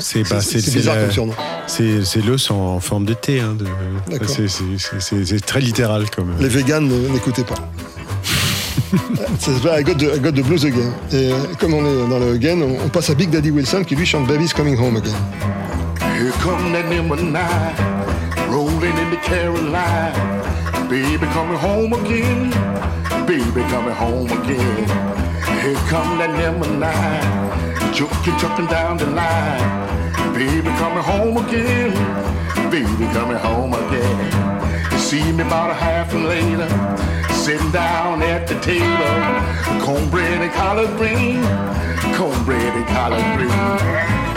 C'est 0.00 0.22
bah, 0.28 0.40
C'est- 0.40 0.60
c'est 0.60 0.72
bizarre 0.74 0.96
la- 0.96 1.02
comme 1.02 1.10
surnom. 1.12 1.34
C'est 1.66 2.04
c'est 2.04 2.20
l'os 2.24 2.50
en 2.50 2.80
forme 2.80 3.04
de 3.04 3.14
T. 3.14 3.40
Hein, 3.40 3.56
c'est- 4.26 4.48
c'est- 4.48 4.62
c'est- 4.78 5.00
C'est 5.00 5.24
c'est 5.26 5.40
très 5.44 5.60
littéral 5.60 6.08
comme. 6.10 6.32
Les 6.40 6.48
véganes 6.48 6.88
ne- 6.88 7.08
n'écoutaient 7.08 7.44
pas. 7.44 7.54
Ça 9.38 9.52
s'appelle 9.52 9.80
I 9.80 9.84
got, 9.84 9.94
the, 9.94 10.16
I 10.16 10.20
got 10.20 10.32
the 10.32 10.42
blues 10.44 10.64
again. 10.64 10.92
Et 11.12 11.32
euh, 11.32 11.36
comme 11.58 11.74
on 11.74 11.84
est 11.84 12.08
dans 12.08 12.18
le 12.18 12.32
again, 12.32 12.60
on, 12.62 12.84
on 12.84 12.88
passe 12.88 13.10
à 13.10 13.14
Big 13.14 13.30
Daddy 13.30 13.50
Wilson 13.50 13.82
qui 13.84 13.94
lui 13.96 14.06
chante 14.06 14.26
Baby's 14.26 14.52
Coming 14.52 14.78
Home 14.78 14.96
Again. 14.96 15.12
Here 16.16 16.32
come 16.42 16.72
that 16.72 16.88
number 16.94 17.16
nine, 17.16 17.42
rolling 18.50 18.92
into 18.98 19.18
Caroline. 19.28 20.12
Baby 20.88 21.26
coming 21.32 21.56
home 21.56 21.92
again, 21.94 22.50
baby 23.26 23.62
coming 23.70 23.94
home 23.94 24.26
again. 24.26 24.84
Here 25.62 25.74
come 25.88 26.18
that 26.18 26.30
number 26.38 26.68
nine, 26.68 27.94
juking, 27.94 28.38
jumping 28.38 28.66
down 28.66 28.98
the 28.98 29.06
line. 29.06 30.34
Baby 30.34 30.68
coming 30.76 31.02
home 31.02 31.38
again, 31.38 31.90
baby 32.70 33.06
coming 33.14 33.38
home 33.38 33.72
again. 33.72 34.98
See 34.98 35.32
me 35.32 35.42
about 35.42 35.70
a 35.70 35.74
half 35.74 36.12
later, 36.12 36.68
sitting 37.32 37.70
down 37.70 38.22
at 38.22 38.46
the 38.46 38.60
table. 38.60 39.84
Cornbread 39.84 40.42
and 40.42 40.52
collard 40.52 40.96
green, 40.98 41.42
cornbread 42.14 42.74
and 42.76 42.86
collard 42.88 43.24
green. 43.38 44.33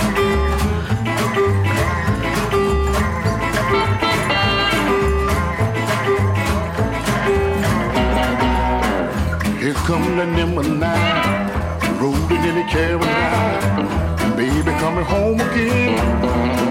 Here 10.17 10.25
come 10.25 10.55
the 10.55 10.63
nine, 10.63 12.01
rolling 12.01 12.43
in 12.43 12.55
the 12.55 12.63
Carolina. 12.71 14.33
Baby 14.35 14.71
coming 14.79 15.05
home 15.05 15.39
again, 15.39 15.93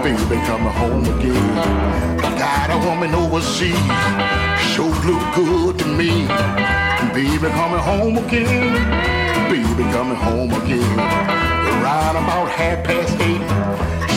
baby 0.03 0.35
coming 0.45 0.73
home 0.73 1.05
again. 1.05 1.55
Got 2.37 2.71
a 2.71 2.77
woman 2.85 3.15
overseas, 3.15 3.71
sure 4.73 4.91
look 5.07 5.23
good 5.33 5.79
to 5.79 5.87
me. 5.87 6.27
Baby 7.13 7.47
coming 7.55 7.79
home 7.79 8.17
again, 8.17 8.73
baby 9.49 9.83
coming 9.93 10.17
home 10.17 10.51
again. 10.51 10.99
Around 10.99 12.17
about 12.17 12.49
half 12.51 12.83
past 12.83 13.15
eight, 13.21 13.39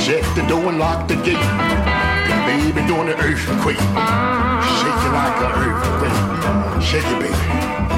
shut 0.03 0.25
the 0.35 0.43
door 0.49 0.71
and 0.71 0.81
lock 0.81 1.07
the 1.07 1.15
gate. 1.15 1.39
Baby 2.51 2.85
doing 2.89 3.07
the 3.07 3.17
earthquake, 3.17 3.79
shake 4.75 5.03
it 5.07 5.13
like 5.15 5.39
an 5.47 5.53
earthquake. 5.63 6.83
Shake 6.83 7.07
it, 7.07 7.21
baby. 7.21 7.90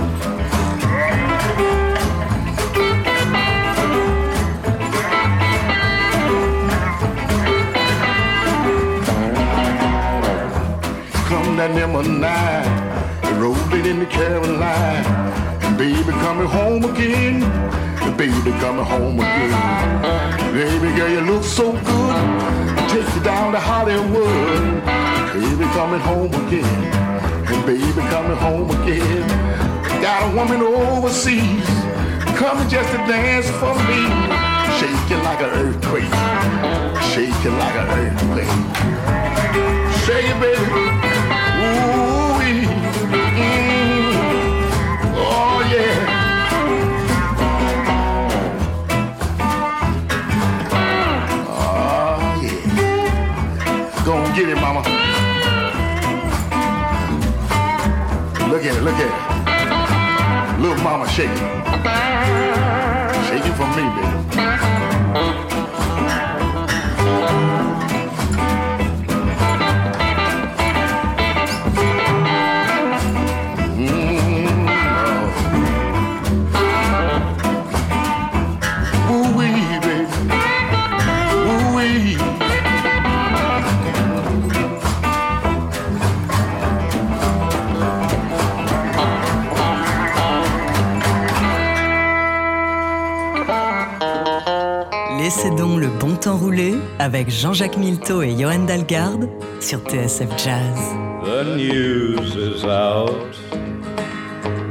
That 11.69 11.75
number 11.79 12.03
nine, 12.03 13.41
rolling 13.41 13.87
in 13.87 14.01
the 14.01 14.07
Caroline. 14.07 15.05
And 15.63 15.79
baby 15.79 16.11
coming 16.25 16.49
home 16.49 16.85
again, 16.85 17.43
and 18.03 18.17
baby 18.17 18.51
coming 18.59 18.85
home 18.85 19.21
again. 19.21 20.53
Baby 20.53 20.91
girl, 20.97 21.09
you 21.09 21.21
look 21.21 21.45
so 21.45 21.71
good, 21.73 22.89
take 22.91 23.15
you 23.15 23.23
down 23.23 23.53
to 23.53 23.61
Hollywood. 23.61 24.83
Baby 25.39 25.65
coming 25.79 26.01
home 26.01 26.35
again, 26.47 26.83
and 27.47 27.65
baby 27.65 28.03
coming 28.11 28.37
home 28.37 28.71
again. 28.83 29.23
Got 30.03 30.33
a 30.33 30.35
woman 30.35 30.63
overseas, 30.63 31.69
coming 32.35 32.69
just 32.69 32.91
to 32.91 32.99
dance 33.07 33.49
for 33.63 33.75
me. 33.87 34.03
Shaking 34.83 35.23
like 35.23 35.41
an 35.47 35.51
earthquake, 35.63 36.11
shaking 37.15 37.57
like 37.63 37.77
an 37.79 37.87
earthquake. 38.01 38.51
Shake 40.03 40.27
it, 40.27 40.41
baby. 40.41 41.12
Get 54.47 54.57
it, 54.57 54.61
mama. 54.61 54.81
Look 58.51 58.65
at 58.65 58.77
it, 58.77 58.83
look 58.83 58.95
at 58.95 59.07
it. 59.07 60.61
Little 60.61 60.83
mama 60.83 61.09
shaking. 61.09 61.37
Shaking 63.29 63.55
for 63.55 63.67
me, 63.77 63.85
baby. 63.95 64.32
Le 95.83 95.89
bon 95.99 96.15
temps 96.15 96.37
rouler 96.37 96.77
avec 97.01 97.29
Jean-Jacques 97.29 97.77
Milteau 97.77 98.23
et 98.23 98.33
Johan 98.39 98.61
Dalgarde 98.61 99.29
sur 99.59 99.81
TSF 99.81 100.29
Jazz. 100.39 100.79
The 101.25 101.57
news 101.57 102.37
is 102.37 102.65
out 102.65 103.37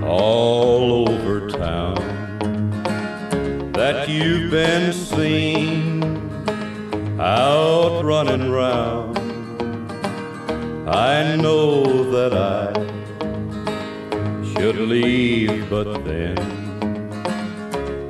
all 0.08 1.10
over 1.10 1.50
town 1.50 1.98
that 3.74 4.08
you've 4.08 4.52
been 4.52 4.94
seen 4.94 6.02
out 7.20 8.06
running 8.06 8.50
round. 8.50 9.20
I 10.88 11.36
know 11.36 12.10
that 12.12 12.34
I 12.34 12.72
should 14.54 14.78
leave, 14.78 15.70
but 15.70 16.06
then 16.06 16.38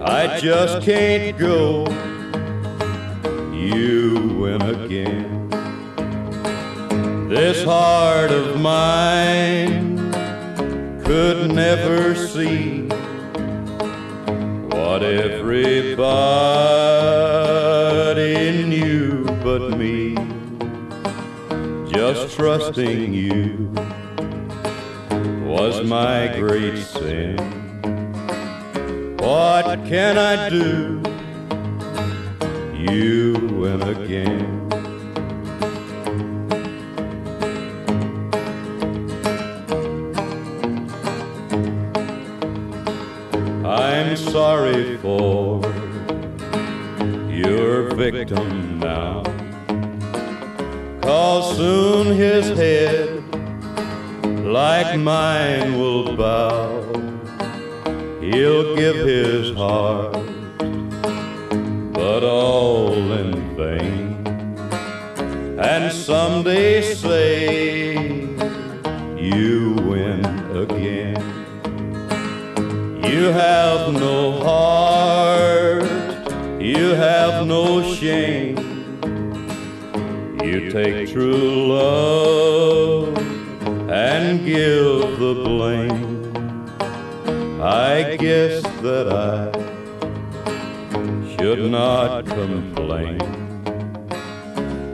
I 0.05 0.39
just 0.39 0.84
can't 0.84 1.36
go. 1.36 2.00
Again. 4.91 5.47
This 7.29 7.63
heart 7.63 8.29
of 8.29 8.59
mine 8.59 9.95
could 11.05 11.49
never 11.55 12.13
see 12.13 12.89
what 14.67 15.01
everybody 15.01 15.85
knew 18.65 19.23
but 19.41 19.77
me. 19.77 20.15
Just 21.89 22.35
trusting 22.35 23.13
you 23.13 23.71
was 25.45 25.85
my 25.87 26.35
great 26.37 26.77
sin. 26.79 27.37
What 29.19 29.85
can 29.85 30.17
I 30.17 30.49
do? 30.49 31.01
You 32.81 33.33
win 33.53 33.81
again. 33.83 34.80
Victim 48.12 48.78
now. 48.78 49.24
Cause 51.01 51.55
soon 51.55 52.07
his 52.14 52.45
head, 52.57 53.24
like 54.43 54.99
mine, 54.99 55.80
will 55.80 56.18
bow. 56.18 56.84
He'll 58.20 58.76
give 58.76 58.97
his 58.97 59.55
heart, 59.55 60.14
but 61.93 62.24
all 62.24 62.93
in 63.14 63.32
vain. 63.55 64.28
And 65.57 65.91
someday 65.93 66.82
say, 66.93 67.20
true 81.12 81.68
love 81.68 83.18
and 83.89 84.45
give 84.45 85.20
the 85.20 85.34
blame. 85.43 86.32
I 87.62 88.16
guess 88.18 88.62
that 88.82 89.07
I 89.12 89.51
should 91.36 91.70
not 91.70 92.26
complain. 92.26 93.20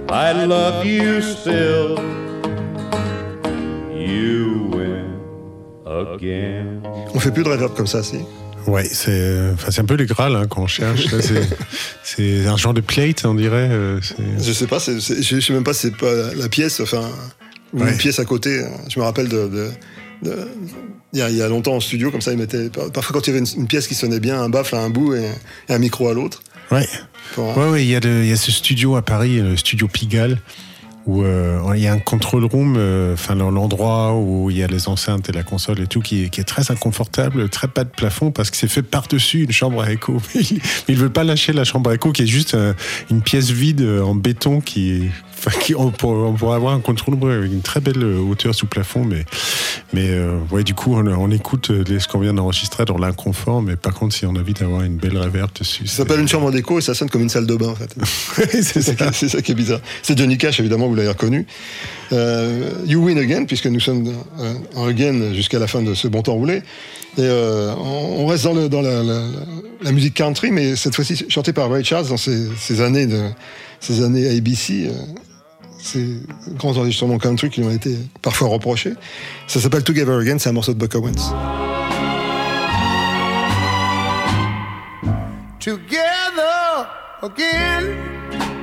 I 0.09 0.34
love 0.45 0.86
you 0.86 1.22
still. 1.22 1.99
You 3.93 4.72
win 4.74 5.20
again. 5.86 6.82
On 7.13 7.20
fait 7.20 7.32
plus 7.32 7.43
de 7.43 7.49
reverb 7.49 7.76
comme 7.76 7.88
ça, 7.88 8.01
si? 8.01 8.18
Ouais, 8.65 8.86
c'est 8.86 9.51
enfin, 9.53 9.72
c'est 9.72 9.82
un 9.82 9.86
peu 9.86 9.95
le 9.95 10.05
Graal 10.05 10.36
hein, 10.36 10.47
qu'on 10.47 10.68
cherche. 10.68 11.11
là, 11.11 11.20
c'est- 12.18 12.47
un 12.47 12.57
genre 12.57 12.74
de 12.74 12.82
plate, 12.82 13.24
on 13.26 13.34
dirait. 13.36 13.70
euh, 13.72 13.99
Je 14.41 14.51
sais 14.51 14.68
pas, 14.68 14.80
c'est- 14.80 14.99
c'est- 14.99 15.22
je 15.22 15.39
sais 15.39 15.53
même 15.53 15.63
pas 15.63 15.74
si 15.74 15.88
c'est 15.88 15.95
pas 15.97 16.34
la 16.36 16.49
pièce, 16.49 16.80
enfin, 16.82 17.09
ou 17.74 17.82
Ouais. 17.84 17.91
une 17.91 17.97
pièce 17.97 18.20
à 18.20 18.26
côté. 18.26 18.61
Je 18.89 18.99
me 18.99 19.05
rappelle 19.05 19.30
de. 19.30 19.70
il 21.13 21.20
y, 21.20 21.22
a, 21.22 21.30
il 21.30 21.36
y 21.38 21.41
a 21.41 21.47
longtemps 21.47 21.76
en 21.76 21.80
studio, 21.80 22.11
comme 22.11 22.22
ça, 22.22 22.32
ils 22.32 22.38
mettaient. 22.38 22.70
Parfois, 22.70 23.13
quand 23.13 23.28
il 23.28 23.34
y 23.34 23.38
avait 23.38 23.39
une, 23.45 23.61
une 23.61 23.68
pièce 23.68 23.88
qui 23.88 23.95
sonnait 23.95 24.20
bien, 24.20 24.41
un 24.41 24.49
baffle 24.49 24.76
à 24.76 24.80
un 24.80 24.89
bout 24.89 25.13
et, 25.15 25.26
et 25.70 25.74
un 25.74 25.80
micro 25.80 26.09
à 26.09 26.13
l'autre. 26.13 26.41
Ouais. 26.72 26.88
Pour- 27.34 27.55
Ouais, 27.57 27.70
ouais, 27.70 27.84
il 27.86 27.89
y, 27.89 27.95
a 27.95 27.99
le- 27.99 28.24
il 28.24 28.30
y 28.30 28.34
a 28.34 28.36
ce 28.38 28.51
studio 28.51 28.95
à 28.95 29.01
Paris, 29.01 29.39
le 29.39 29.55
studio 29.57 29.88
Pigalle, 29.88 30.39
où 31.07 31.23
euh, 31.23 31.59
il 31.75 31.81
y 31.81 31.87
a 31.87 31.93
un 31.93 31.99
control 31.99 32.45
room, 32.45 32.75
euh, 32.77 33.13
enfin 33.13 33.33
l'endroit 33.35 34.13
où 34.13 34.49
il 34.51 34.57
y 34.57 34.63
a 34.63 34.67
les 34.67 34.87
enceintes 34.87 35.29
et 35.29 35.31
la 35.31 35.43
console 35.43 35.79
et 35.81 35.87
tout, 35.87 36.01
qui 36.01 36.25
est, 36.25 36.29
qui 36.29 36.41
est 36.41 36.43
très 36.43 36.69
inconfortable, 36.71 37.49
très 37.49 37.67
pas 37.67 37.83
de 37.85 37.89
plafond, 37.89 38.31
parce 38.31 38.51
que 38.51 38.57
c'est 38.57 38.67
fait 38.67 38.83
par-dessus 38.83 39.43
une 39.43 39.51
chambre 39.51 39.81
à 39.81 39.91
écho. 39.91 40.17
Mais 40.35 40.41
ils, 40.41 40.55
mais 40.87 40.93
ils 40.93 40.97
veulent 40.97 41.09
pas 41.09 41.23
lâcher 41.23 41.53
la 41.53 41.63
chambre 41.63 41.89
à 41.89 41.95
écho, 41.95 42.11
qui 42.11 42.23
est 42.23 42.27
juste 42.27 42.53
euh, 42.53 42.73
une 43.09 43.21
pièce 43.21 43.49
vide 43.49 43.81
en 44.03 44.13
béton 44.15 44.59
qui. 44.61 45.03
Enfin, 45.39 45.51
qui, 45.59 45.75
on, 45.75 45.91
pour- 45.91 46.09
on 46.13 46.33
pourrait 46.33 46.55
avoir 46.55 46.73
un 46.73 46.79
control 46.79 47.13
room 47.13 47.29
avec 47.29 47.51
une 47.51 47.61
très 47.61 47.79
belle 47.79 48.03
hauteur 48.03 48.55
sous 48.55 48.65
plafond, 48.65 49.05
mais, 49.05 49.23
mais 49.93 50.09
euh, 50.09 50.39
ouais, 50.49 50.63
du 50.63 50.73
coup, 50.73 50.95
on, 50.95 51.05
on 51.05 51.29
écoute 51.29 51.69
les- 51.69 51.99
ce 51.99 52.07
qu'on 52.07 52.17
vient 52.19 52.33
d'enregistrer 52.33 52.85
dans 52.85 52.97
l'inconfort, 52.97 53.61
mais 53.61 53.75
par 53.75 53.93
contre, 53.93 54.15
si 54.15 54.25
on 54.25 54.35
a 54.35 54.39
envie 54.39 54.55
d'avoir 54.55 54.81
une 54.81 54.97
belle 54.97 55.15
reverb 55.15 55.51
dessus, 55.59 55.85
Ça 55.85 55.97
s'appelle 55.97 56.21
une 56.21 56.27
chambre 56.27 56.49
d'écho 56.51 56.79
et 56.79 56.81
ça 56.81 56.95
sonne 56.95 57.11
comme 57.11 57.21
une 57.21 57.29
salle 57.29 57.45
de 57.45 57.55
bain, 57.55 57.67
en 57.69 57.75
fait. 57.75 57.95
c'est 58.63 58.81
ça, 58.81 58.95
qui 58.95 59.03
est- 59.03 59.13
c'est 59.13 59.29
ça 59.29 59.41
qui 59.43 59.51
est 59.51 59.55
bizarre. 59.55 59.79
C'est 60.01 60.17
Johnny 60.17 60.39
Cash, 60.39 60.59
évidemment, 60.59 60.87
vous 60.87 60.95
l'avez 60.97 61.09
reconnu. 61.09 61.45
Euh, 62.11 62.71
you 62.85 63.03
Win 63.03 63.17
Again, 63.17 63.45
puisque 63.45 63.67
nous 63.67 63.79
sommes 63.79 64.13
euh, 64.39 64.53
en 64.75 64.87
again 64.87 65.33
jusqu'à 65.33 65.59
la 65.59 65.67
fin 65.67 65.81
de 65.81 65.93
ce 65.93 66.07
bon 66.07 66.21
temps 66.21 66.33
roulé. 66.33 66.57
Et 67.17 67.21
euh, 67.21 67.73
on, 67.75 68.25
reste 68.27 68.43
dans, 68.43 68.81
la, 68.81 69.91
musique 69.91 70.13
country, 70.13 70.51
mais 70.51 70.75
cette 70.75 70.95
fois-ci 70.95 71.25
chantée 71.29 71.53
par 71.53 71.69
Ray 71.71 71.83
Charles 71.83 72.07
dans 72.07 72.17
ses, 72.17 72.81
années 72.81 73.07
de 73.07 73.21
ces 73.79 74.03
années 74.03 74.27
ABC. 74.29 74.87
euh, 74.87 74.91
ces 75.79 76.05
grands 76.55 76.75
enregistrements 76.75 77.17
country 77.17 77.49
qui 77.49 77.61
lui 77.61 77.67
ont 77.67 77.71
été 77.71 77.95
parfois 78.21 78.49
reprochés. 78.49 78.93
Ça 79.47 79.59
s'appelle 79.59 79.83
Together 79.83 80.17
Again, 80.17 80.37
c'est 80.37 80.49
un 80.49 80.53
morceau 80.53 80.73
de 80.73 80.79
Buck 80.79 80.95
Owens. 80.95 81.31
together 85.67 86.87
again. 87.23 88.56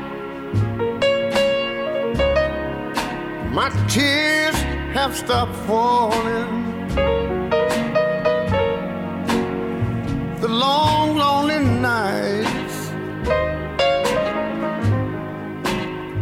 My 3.55 3.71
tears 3.87 4.57
have 4.95 5.15
stopped 5.15 5.55
falling. 5.69 6.89
The 10.41 10.49
long, 10.49 11.17
lonely 11.17 11.61
nights 11.61 12.91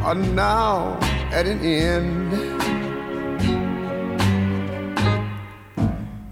are 0.05 0.15
now 0.15 0.99
at 1.33 1.47
an 1.47 1.61
end. 1.65 2.33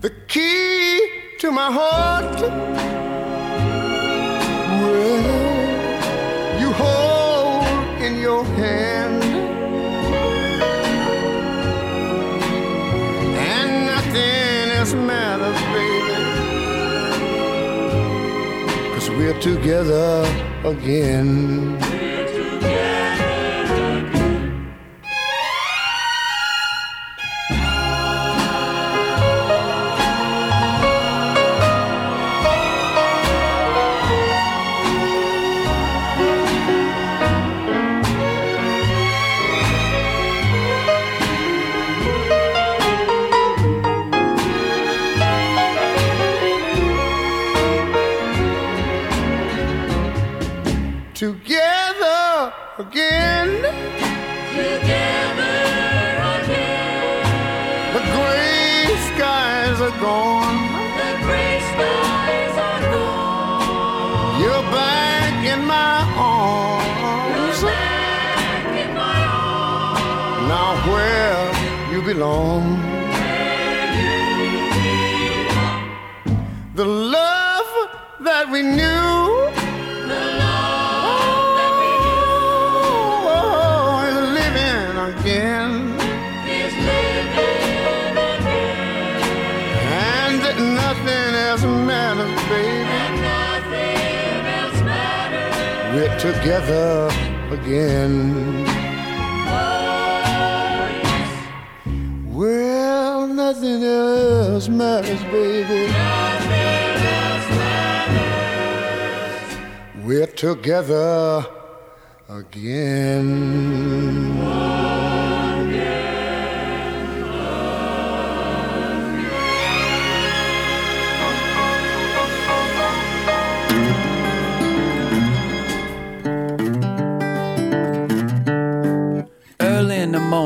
The 0.02 0.10
key 0.28 1.00
to 1.38 1.50
my 1.50 1.72
heart, 1.72 2.42
well, 4.82 5.20
you 6.60 6.70
hold 6.72 8.02
in 8.02 8.18
your 8.18 8.44
hand. 8.44 9.29
Nothing 14.12 14.70
else 14.70 14.94
matters, 14.94 15.60
baby. 15.72 16.14
Cause 18.94 19.10
we're 19.10 19.38
together 19.40 20.24
again. 20.64 21.99
Belong. 72.14 72.64
The 76.74 76.84
love 76.84 77.70
that 78.28 78.44
we 78.50 78.60
knew. 78.62 79.20
The 80.12 80.22
love 80.42 81.50
that 81.58 81.72
we 81.80 81.90
knew. 82.04 82.34
is 84.10 84.18
living 84.38 84.92
again. 85.10 85.70
Is 86.58 86.74
living 86.90 88.16
again. 88.32 88.80
And 90.18 90.40
nothing 90.82 91.30
else 91.48 91.64
matters, 91.90 92.40
baby. 92.50 92.90
And 93.02 93.14
nothing 93.30 94.42
else 94.58 94.80
matters. 94.90 95.54
We're 95.94 96.16
together 96.26 96.88
again. 97.56 98.69
Matters, 104.68 105.22
baby. 105.24 105.92
We're 110.04 110.26
together 110.26 111.46
again. 112.28 113.79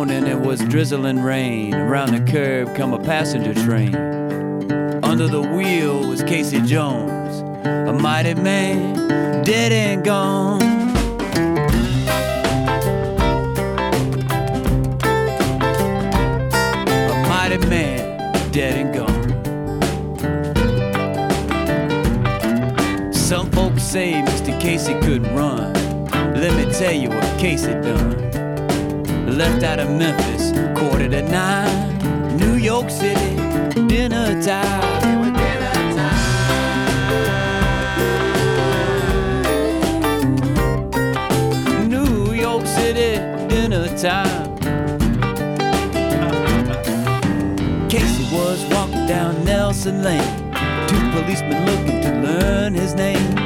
Morning, 0.07 0.27
it 0.27 0.39
was 0.39 0.61
drizzling 0.61 1.23
rain. 1.23 1.73
Around 1.75 2.13
the 2.13 2.31
curb 2.31 2.77
come 2.77 2.93
a 2.93 2.99
passenger 3.03 3.55
train. 3.65 3.95
Under 5.03 5.27
the 5.27 5.41
wheel 5.41 6.07
was 6.07 6.23
Casey 6.23 6.61
Jones, 6.61 7.39
a 7.65 7.93
mighty 7.95 8.35
man, 8.35 9.43
dead 9.45 9.73
and 9.73 10.05
gone. 10.05 10.61
A 17.11 17.27
mighty 17.27 17.57
man, 17.67 18.51
dead 18.53 18.77
and 18.77 18.93
gone. 18.93 19.25
Some 23.15 23.51
folks 23.53 23.83
say 23.83 24.13
Mr. 24.13 24.61
Casey 24.61 24.93
could 25.01 25.27
run. 25.29 25.73
Let 26.35 26.53
me 26.59 26.71
tell 26.75 26.93
you 26.93 27.09
what 27.09 27.39
Casey 27.41 27.73
done. 27.73 28.34
Left 29.35 29.64
out 29.64 29.80
of 29.80 29.91
Memphis, 29.91 30.53
quarter 30.78 31.09
to 31.09 31.22
nine. 31.22 32.37
New 32.37 32.55
York 32.55 32.89
City, 32.89 33.35
dinner 33.89 34.41
time. 34.41 35.35
New 41.91 42.32
York 42.32 42.64
City, 42.64 43.18
dinner 43.49 43.89
time. 43.99 44.57
Casey 47.89 48.32
was 48.32 48.64
walking 48.70 49.07
down 49.09 49.45
Nelson 49.45 50.05
Lane. 50.05 50.22
Two 50.87 51.11
policemen 51.11 51.66
looking 51.66 52.03
to 52.03 52.11
learn 52.22 52.74
his 52.74 52.95
name. 52.95 53.43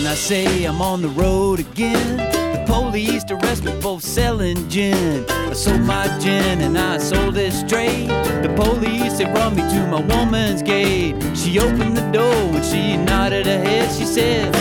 Reason 0.00 0.12
I 0.12 0.16
say 0.16 0.64
I'm 0.64 0.80
on 0.80 1.02
the 1.02 1.08
road 1.08 1.60
again, 1.60 2.16
the 2.16 2.64
police 2.66 3.22
arrest 3.28 3.64
me 3.64 3.78
for 3.82 4.00
selling 4.00 4.66
gin. 4.70 5.26
I 5.28 5.52
sold 5.52 5.82
my 5.82 6.06
gin 6.18 6.62
and 6.62 6.78
I 6.78 6.96
sold 6.96 7.36
it 7.36 7.52
straight. 7.52 8.06
The 8.06 8.50
police 8.56 9.18
they 9.18 9.26
brought 9.26 9.52
me 9.54 9.60
to 9.60 9.86
my 9.88 10.00
woman's 10.00 10.62
gate. 10.62 11.16
She 11.36 11.58
opened 11.58 11.98
the 11.98 12.10
door 12.12 12.32
and 12.32 12.64
she 12.64 12.96
nodded 12.96 13.44
her 13.44 13.58
head. 13.58 13.94
She 13.94 14.06
said, 14.06 14.54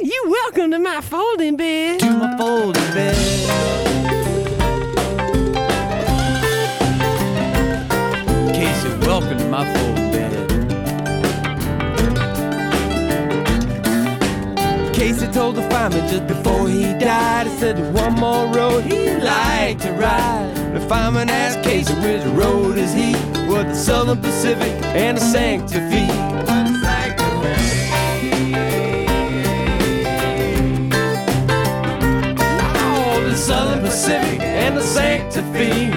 You 0.00 0.24
welcome 0.26 0.70
to 0.70 0.78
my 0.78 1.02
folding 1.02 1.58
bed. 1.58 2.00
To 2.00 2.10
my 2.10 2.38
folding 2.38 2.94
bed. 2.94 3.44
Welcome 9.04 9.38
to 9.38 9.48
my 9.48 9.74
folding 9.74 9.97
Casey 15.28 15.40
told 15.40 15.56
the 15.56 15.62
fireman 15.70 16.08
just 16.08 16.26
before 16.26 16.68
he 16.68 16.82
died, 16.98 17.46
he 17.46 17.58
said 17.58 17.94
one 17.94 18.14
more 18.14 18.46
road 18.48 18.84
he'd 18.84 19.18
like 19.18 19.78
to 19.80 19.92
ride. 19.92 20.54
The 20.74 20.80
fireman 20.80 21.28
asked 21.28 21.62
Casey 21.62 21.94
which 21.94 22.24
road 22.34 22.78
is 22.78 22.92
he? 22.94 23.12
Well, 23.46 23.64
the 23.64 23.74
Southern 23.74 24.20
Pacific 24.20 24.72
and 24.94 25.18
the 25.18 25.20
the 33.28 33.36
Southern 33.36 33.80
Pacific 33.80 34.40
and 34.40 34.76
the 34.76 34.82
Santa 34.82 35.42
Fe. 35.52 35.90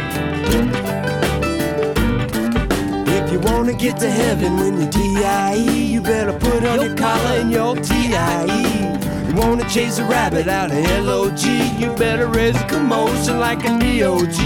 If 3.18 3.32
you 3.32 3.40
wanna 3.40 3.74
get 3.74 3.98
to 4.00 4.10
heaven 4.10 4.58
when 4.58 4.82
you 4.82 4.90
DIE, 4.90 5.56
you 5.56 6.02
better 6.02 6.34
put 6.34 6.66
on 6.66 6.82
your 6.82 6.96
collar 6.98 7.40
and 7.40 7.52
your 7.52 7.76
TIE. 7.76 8.92
You 9.32 9.38
wanna 9.38 9.64
chase 9.70 9.98
a 9.98 10.04
rabbit 10.04 10.50
out 10.50 10.72
of 10.72 11.06
LOG, 11.06 11.40
you 11.80 11.94
better 11.96 12.28
raise 12.28 12.54
a 12.58 12.68
commotion 12.68 13.40
like 13.40 13.60
a 13.64 13.70
DOG. 13.80 14.38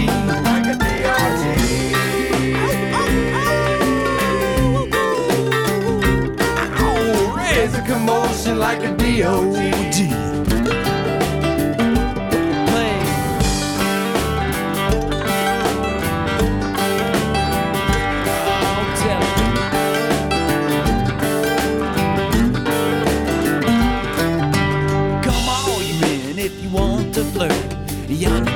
Like 0.44 0.66
a 0.66 0.76
DOG. 0.78 1.56
Raise 7.36 7.74
a 7.74 7.82
commotion 7.84 8.60
like 8.60 8.84
a 8.84 8.96
DOG. 8.96 10.35
Want 27.36 28.46
to 28.46 28.55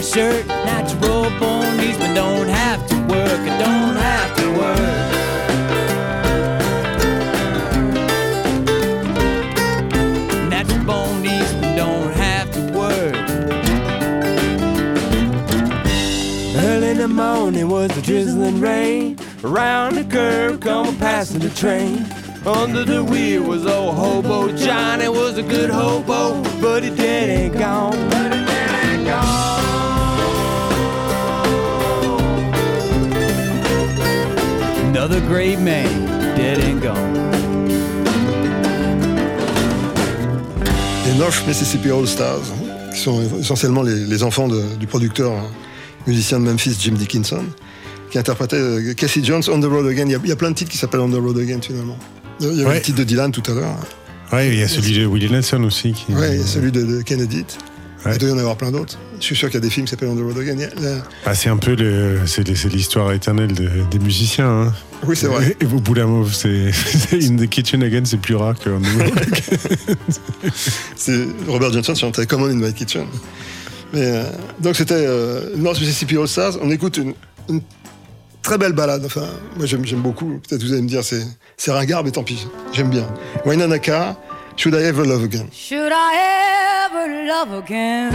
my 0.00 0.06
shirt. 0.06 0.46
Natural 0.46 1.28
born 1.38 1.78
Eastman 1.80 2.14
don't 2.14 2.48
have 2.48 2.86
to 2.88 2.94
work. 3.00 3.40
I 3.40 3.58
don't 3.58 3.96
have 3.96 4.36
to 4.40 4.46
work. 4.58 4.78
Natural 10.48 10.84
born 10.84 11.26
Eastman 11.26 11.76
don't 11.76 12.14
have 12.14 12.50
to 12.52 12.60
work. 12.72 13.14
Early 16.64 16.90
in 16.90 16.98
the 16.98 17.08
morning 17.08 17.68
was 17.68 17.94
a 17.98 18.00
drizzling 18.00 18.58
rain. 18.58 19.18
Around 19.44 19.96
the 19.96 20.04
curve, 20.04 20.60
come 20.60 20.88
a 20.88 20.98
passing 20.98 21.40
the 21.40 21.50
train. 21.50 22.06
Under 22.46 22.84
the 22.84 23.04
wheel 23.04 23.42
was 23.42 23.66
old 23.66 23.96
hobo 23.96 24.56
Johnny 24.56 25.08
was 25.08 25.36
a 25.36 25.42
good 25.42 25.68
hobo. 25.68 26.42
But 26.62 26.84
he 26.84 26.90
dead 26.90 27.28
ain't 27.28 27.58
gone. 27.58 28.59
Great 35.28 35.58
man, 35.60 35.86
dead 36.36 36.58
and 36.64 36.80
gone. 36.80 37.30
Les 41.06 41.14
North 41.18 41.46
Mississippi 41.46 41.90
All 41.90 42.06
Stars, 42.06 42.40
qui 42.92 43.00
sont 43.00 43.20
essentiellement 43.38 43.82
les, 43.82 43.94
les 44.06 44.22
enfants 44.22 44.48
de- 44.48 44.62
du 44.78 44.86
producteur 44.86 45.32
hein, 45.32 45.46
musicien 46.06 46.40
de 46.40 46.44
Memphis 46.44 46.76
Jim 46.80 46.92
Dickinson, 46.94 47.44
qui 48.10 48.18
interprétait 48.18 48.56
euh, 48.56 48.92
Casey 48.94 49.20
Jones 49.22 49.42
On 49.48 49.60
the 49.60 49.64
Road 49.66 49.86
Again. 49.86 50.06
Il 50.06 50.12
y 50.12 50.14
a, 50.16 50.18
il 50.22 50.28
y 50.28 50.32
a 50.32 50.36
plein 50.36 50.50
de 50.50 50.56
titres 50.56 50.70
qui 50.70 50.78
s'appellent 50.78 51.00
On 51.00 51.08
the 51.10 51.14
Road 51.22 51.38
Again 51.38 51.60
finalement. 51.62 51.96
Il 52.40 52.46
y 52.46 52.60
avait 52.60 52.64
Ouais. 52.64 52.74
le 52.76 52.80
titre 52.82 52.98
de 52.98 53.04
Dylan 53.04 53.30
tout 53.30 53.42
à 53.50 53.54
l'heure. 53.54 53.76
Ouais, 54.32 54.48
il 54.48 54.58
y 54.58 54.62
a 54.62 54.68
celui 54.68 54.96
de 54.98 55.06
Willie 55.06 55.30
Nelson 55.30 55.62
aussi. 55.64 55.92
Qui... 55.92 56.12
Ouais, 56.12 56.34
il 56.36 56.40
y 56.40 56.42
a 56.42 56.46
celui 56.46 56.72
de, 56.72 56.82
de 56.84 57.02
Kennedy. 57.02 57.44
Il 58.06 58.18
doit 58.18 58.28
y 58.28 58.32
en 58.32 58.38
avoir 58.38 58.56
plein 58.56 58.70
d'autres. 58.72 58.98
Je 59.20 59.26
suis 59.26 59.36
sûr 59.36 59.48
qu'il 59.48 59.56
y 59.56 59.58
a 59.58 59.60
des 59.60 59.70
films 59.70 59.84
qui 59.86 59.90
s'appellent 59.90 60.08
On 60.08 60.16
the 60.16 60.20
Road 60.20 60.38
Again. 60.38 60.56
La- 60.80 61.02
Ah, 61.26 61.34
c'est 61.34 61.50
un 61.50 61.56
peu 61.58 61.74
le, 61.76 62.20
c'est, 62.26 62.56
c'est 62.56 62.68
l'histoire 62.72 63.12
éternelle 63.12 63.52
de- 63.52 63.68
des 63.90 63.98
musiciens. 63.98 64.48
Hein. 64.68 64.74
Oui, 65.06 65.14
c'est 65.14 65.26
vrai. 65.26 65.56
Et 65.60 65.64
vous 65.66 65.80
Boulamov, 65.80 66.32
c'est, 66.32 66.72
c'est 66.72 67.22
In 67.24 67.36
the 67.36 67.46
Kitchen 67.48 67.82
Again, 67.82 68.02
c'est 68.06 68.16
plus 68.20 68.34
rare 68.34 68.58
que 68.58 68.70
On 68.70 68.80
the 68.80 68.86
Road 68.86 69.12
Again. 69.18 69.96
C'est 70.96 71.26
Robert 71.46 71.72
Johnson 71.72 71.94
chantait 71.94 72.26
Come 72.26 72.42
On 72.42 72.46
in 72.50 72.54
My 72.54 72.72
Kitchen. 72.72 73.06
Mais, 73.92 74.02
euh, 74.06 74.24
donc 74.60 74.76
c'était 74.76 74.94
euh, 74.96 75.54
North 75.56 75.78
Mississippi 75.80 76.16
All 76.16 76.26
Stars. 76.28 76.54
On 76.62 76.70
écoute 76.70 76.96
une, 76.96 77.12
une 77.48 77.60
très 78.42 78.56
belle 78.56 78.72
balade. 78.72 79.02
Enfin, 79.04 79.26
moi 79.56 79.66
j'aime, 79.66 79.84
j'aime 79.84 80.00
beaucoup. 80.00 80.40
Peut-être 80.48 80.62
vous 80.62 80.72
allez 80.72 80.82
me 80.82 80.88
dire 80.88 81.04
c'est, 81.04 81.24
c'est 81.58 81.72
ringard, 81.72 82.04
mais 82.04 82.10
tant 82.10 82.22
pis. 82.22 82.46
J'aime 82.72 82.88
bien. 82.90 83.06
Wainanaka, 83.44 84.16
Should 84.56 84.74
I 84.74 84.82
Ever 84.84 85.04
Love 85.06 85.24
Again? 85.24 85.46
Should 85.52 85.90
I 85.92 86.16
ever 86.86 87.26
love 87.26 87.62
again? 87.64 88.10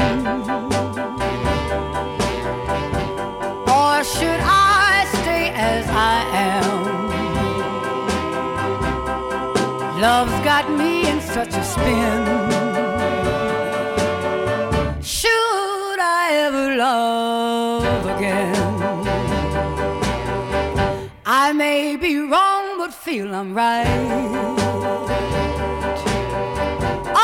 Such 11.35 11.55
a 11.55 11.63
spin. 11.65 12.21
Should 15.03 15.99
I 16.21 16.25
ever 16.45 16.67
love 16.77 18.05
again? 18.15 18.55
I 21.25 21.51
may 21.51 21.97
be 21.97 22.13
wrong, 22.19 22.77
but 22.77 22.93
feel 22.93 23.35
I'm 23.35 23.53
right. 23.53 23.85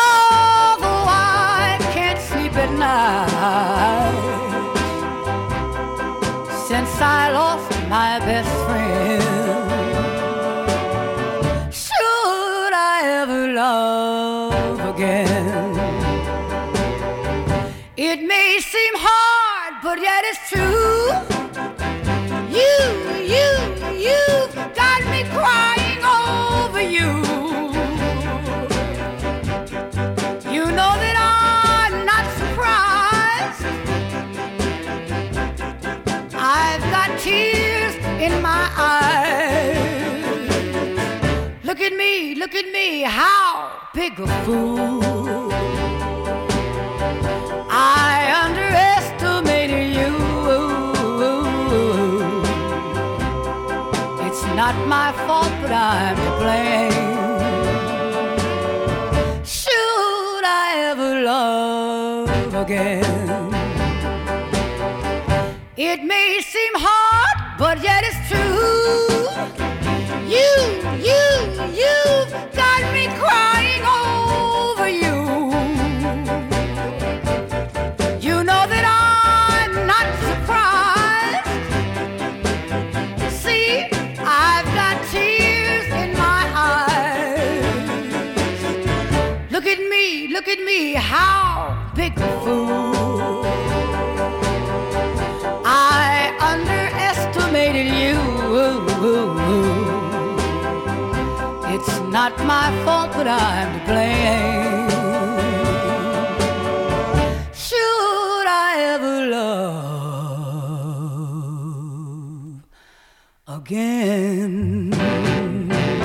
Although 0.04 1.06
I 1.08 1.78
can't 1.96 2.20
sleep 2.20 2.56
at 2.66 2.72
night 2.88 4.18
since 6.68 6.94
I 7.00 7.32
lost 7.32 7.72
my 7.88 8.20
best 8.28 8.52
friend. 8.66 8.71
It 18.14 18.22
may 18.24 18.60
seem 18.60 18.94
hard, 18.98 19.76
but 19.82 19.98
yet 20.02 20.26
it's 20.26 20.50
true. 20.50 21.08
You, 22.60 22.76
you, 23.36 23.50
you've 24.06 24.54
got 24.76 25.00
me 25.14 25.24
crying 25.32 26.04
over 26.04 26.82
you. 26.82 27.10
You 30.52 30.66
know 30.78 30.94
that 31.04 31.16
I'm 31.16 31.94
not 32.12 32.26
surprised. 32.42 33.64
I've 36.36 36.84
got 36.92 37.18
tears 37.18 37.96
in 38.20 38.42
my 38.42 38.70
eyes. 38.76 39.78
Look 41.64 41.80
at 41.80 41.94
me, 41.94 42.36
look 42.36 42.56
at 42.56 42.66
me, 42.74 43.04
how 43.04 43.72
big 43.94 44.20
a 44.20 44.28
fool. 44.44 45.81
Not 54.64 54.78
my 54.88 55.12
fault, 55.26 55.54
but 55.64 55.72
I'm 55.72 56.16
to 56.26 56.32
blame. 56.42 56.92
Should 59.44 60.44
I 60.64 60.68
ever 60.90 61.12
love 61.34 62.54
again? 62.64 63.42
It 65.90 66.00
may 66.04 66.30
seem 66.54 66.74
hard, 66.88 67.38
but 67.58 67.82
yet 67.88 68.02
it's 68.10 68.22
true. 68.30 69.18
You, 70.36 70.52
you, 71.10 71.26
you've 71.82 72.32
got 72.62 72.82
me 72.96 73.06
crying 73.20 73.61
fool. 92.44 93.46
I 95.66 96.34
underestimated 96.52 97.88
you. 98.02 98.22
It's 101.74 102.00
not 102.12 102.34
my 102.46 102.70
fault, 102.84 103.12
but 103.14 103.28
I'm 103.28 103.80
to 103.80 103.80
blame. 103.86 104.90
Should 107.54 108.48
I 108.48 108.72
ever 108.94 109.16
love 109.36 109.72
again? 113.48 114.92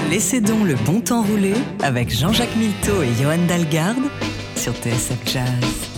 Laissez 0.08 0.40
donc 0.40 0.66
le 0.66 0.76
bon 0.86 1.00
temps 1.00 1.22
rouler 1.22 1.54
avec 1.82 2.10
Jean-Jacques 2.10 2.56
Milteau 2.56 3.02
et 3.02 3.12
Johan 3.20 3.44
Dalgarde 3.48 4.08
sur 4.54 4.72
TSF 4.72 5.18
Jazz. 5.26 5.95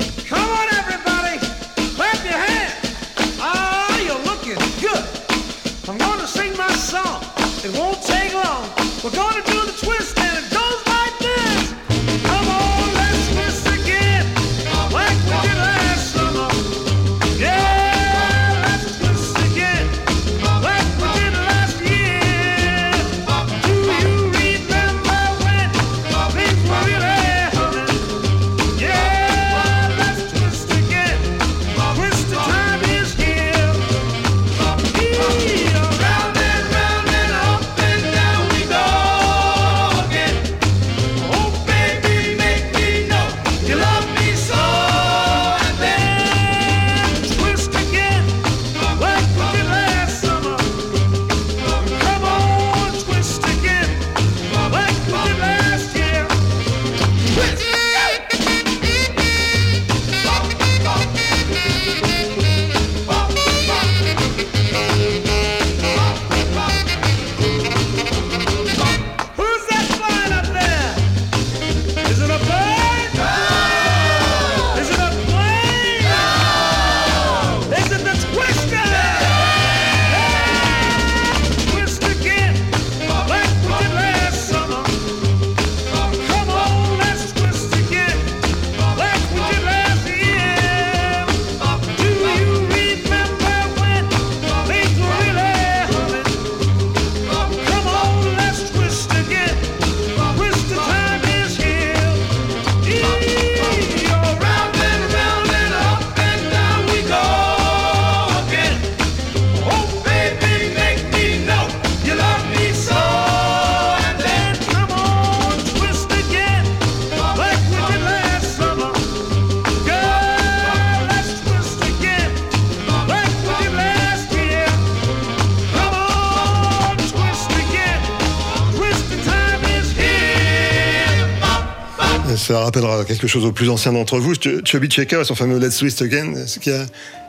Chose 133.28 133.44
aux 133.44 133.52
plus 133.52 133.68
anciens 133.70 133.92
d'entre 133.92 134.18
vous. 134.18 134.34
Ch- 134.34 134.62
Chubby 134.64 134.88
Checker 134.88 135.20
et 135.20 135.24
son 135.24 135.34
fameux 135.34 135.58
Let's 135.58 135.76
Twist 135.78 136.02
Again, 136.02 136.34
ce 136.46 136.58
qui 136.58 136.70
a, 136.70 136.84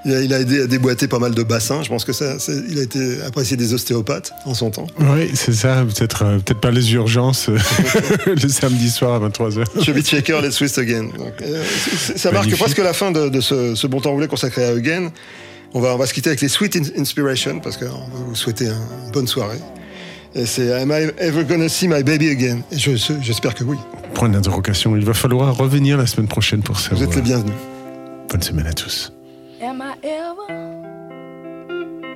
il, 0.05 0.13
a, 0.15 0.21
il 0.21 0.33
a 0.33 0.39
aidé 0.39 0.61
à 0.63 0.67
déboîter 0.67 1.07
pas 1.07 1.19
mal 1.19 1.33
de 1.35 1.43
bassins. 1.43 1.83
Je 1.83 1.89
pense 1.89 2.05
que 2.05 2.13
ça, 2.13 2.37
il 2.69 2.79
a 2.79 2.81
été 2.83 3.21
apprécié 3.21 3.57
des 3.57 3.73
ostéopathes 3.73 4.31
en 4.45 4.53
son 4.53 4.71
temps. 4.71 4.87
Oui, 4.99 5.29
c'est 5.35 5.53
ça. 5.53 5.83
Peut-être 5.85 6.23
euh, 6.23 6.39
peut-être 6.39 6.61
pas 6.61 6.71
les 6.71 6.93
urgences 6.93 7.49
euh, 7.49 7.57
le 8.25 8.49
samedi 8.49 8.89
soir 8.89 9.21
à 9.23 9.29
23h. 9.29 9.83
Chubby 9.83 10.01
Checker, 10.03 10.39
Let's 10.41 10.55
Twist 10.55 10.77
Again. 10.77 11.09
Donc, 11.17 11.33
euh, 11.41 11.63
ça 12.15 12.31
marque 12.31 12.45
Magnifique. 12.45 12.59
presque 12.63 12.77
la 12.79 12.93
fin 12.93 13.11
de, 13.11 13.29
de 13.29 13.41
ce, 13.41 13.75
ce 13.75 13.87
bon 13.87 13.99
temps 14.01 14.11
roulé 14.11 14.27
consacré 14.27 14.63
à 14.65 14.69
Again. 14.69 15.11
On 15.73 15.81
va, 15.81 15.93
on 15.93 15.97
va 15.97 16.07
se 16.07 16.13
quitter 16.15 16.29
avec 16.29 16.41
les 16.41 16.47
Sweet 16.49 16.75
In- 16.77 16.99
Inspiration 17.01 17.59
parce 17.59 17.77
qu'on 17.77 17.85
va 17.85 17.91
vous 18.27 18.35
souhaiter 18.35 18.67
un- 18.67 18.71
une 19.05 19.11
bonne 19.11 19.27
soirée. 19.27 19.59
Et 20.35 20.45
c'est 20.45 20.71
Am 20.73 20.91
I 20.91 21.09
ever 21.19 21.43
gonna 21.43 21.67
see 21.69 21.87
my 21.87 22.03
baby 22.03 22.29
again? 22.29 22.61
Et 22.71 22.77
je- 22.77 22.95
j'espère 23.21 23.55
que 23.55 23.63
oui. 23.63 23.77
Point 24.13 24.29
d'interrogation. 24.29 24.95
Il 24.95 25.03
va 25.05 25.13
falloir 25.13 25.55
revenir 25.57 25.97
la 25.97 26.05
semaine 26.05 26.27
prochaine 26.27 26.61
pour 26.61 26.79
savoir. 26.79 26.99
Vous 26.99 27.05
êtes 27.09 27.15
les 27.15 27.21
bienvenus. 27.21 27.53
Bonne 28.29 28.41
semaine 28.41 28.67
à 28.67 28.73
tous. 28.73 29.11
Am 29.61 29.81
I 29.83 30.07
ever 30.07 30.47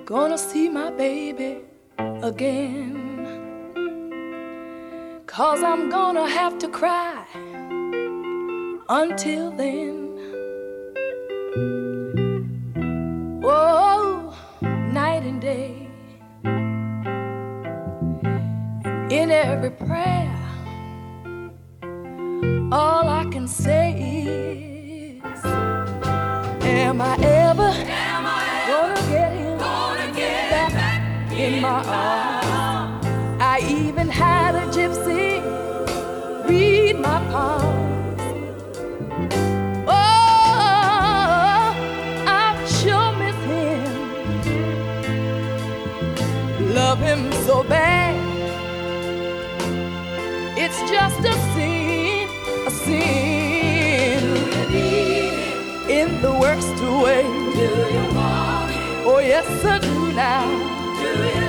gonna 0.05 0.38
see 0.38 0.70
my 0.70 0.91
baby 0.97 1.57
again? 2.24 2.93
Cause 5.26 5.61
I'm 5.64 5.89
gonna 5.89 6.28
have 6.28 6.59
to 6.59 6.68
cry 6.68 7.24
until 8.89 9.51
then. 9.57 10.01
Whoa, 13.41 14.32
night 14.93 15.24
and 15.26 15.41
day. 15.41 15.82
In 19.14 19.30
every 19.30 19.70
prayer, 19.70 20.39
all 22.72 23.07
I 23.07 23.26
can 23.32 23.47
say 23.47 23.93
is. 24.26 25.45
Am 26.64 26.99
I 26.99 27.16
ever 27.22 27.72
gonna 28.70 29.01
get 29.11 29.32
him 29.34 29.57
back, 29.59 31.32
in 31.32 31.61
my 31.61 31.84
arms? 31.86 33.05
I 33.39 33.59
even 33.70 34.09
had 34.09 34.55
a 34.55 34.66
gypsy 34.76 35.43
read 36.49 36.95
my 36.99 37.20
palms. 37.30 38.22
Oh, 39.88 41.76
I 42.41 42.66
sure 42.80 43.11
miss 43.22 43.39
him. 43.51 43.93
Love 46.74 46.97
him 46.97 47.32
so 47.45 47.64
bad. 47.64 48.22
It's 50.66 50.80
just 50.89 51.20
a 51.20 51.34
sin, 51.53 52.30
a 52.66 52.72
sin 52.72 54.24
in 55.89 56.22
the 56.22 56.32
worst 56.32 56.80
way. 57.03 57.24
Do 57.24 57.68
you 57.95 58.16
want 58.16 58.72
it? 58.72 58.78
Oh 59.05 59.20
yes, 59.20 59.66
I 59.66 59.80
do 59.80 60.14
now. 60.14 61.43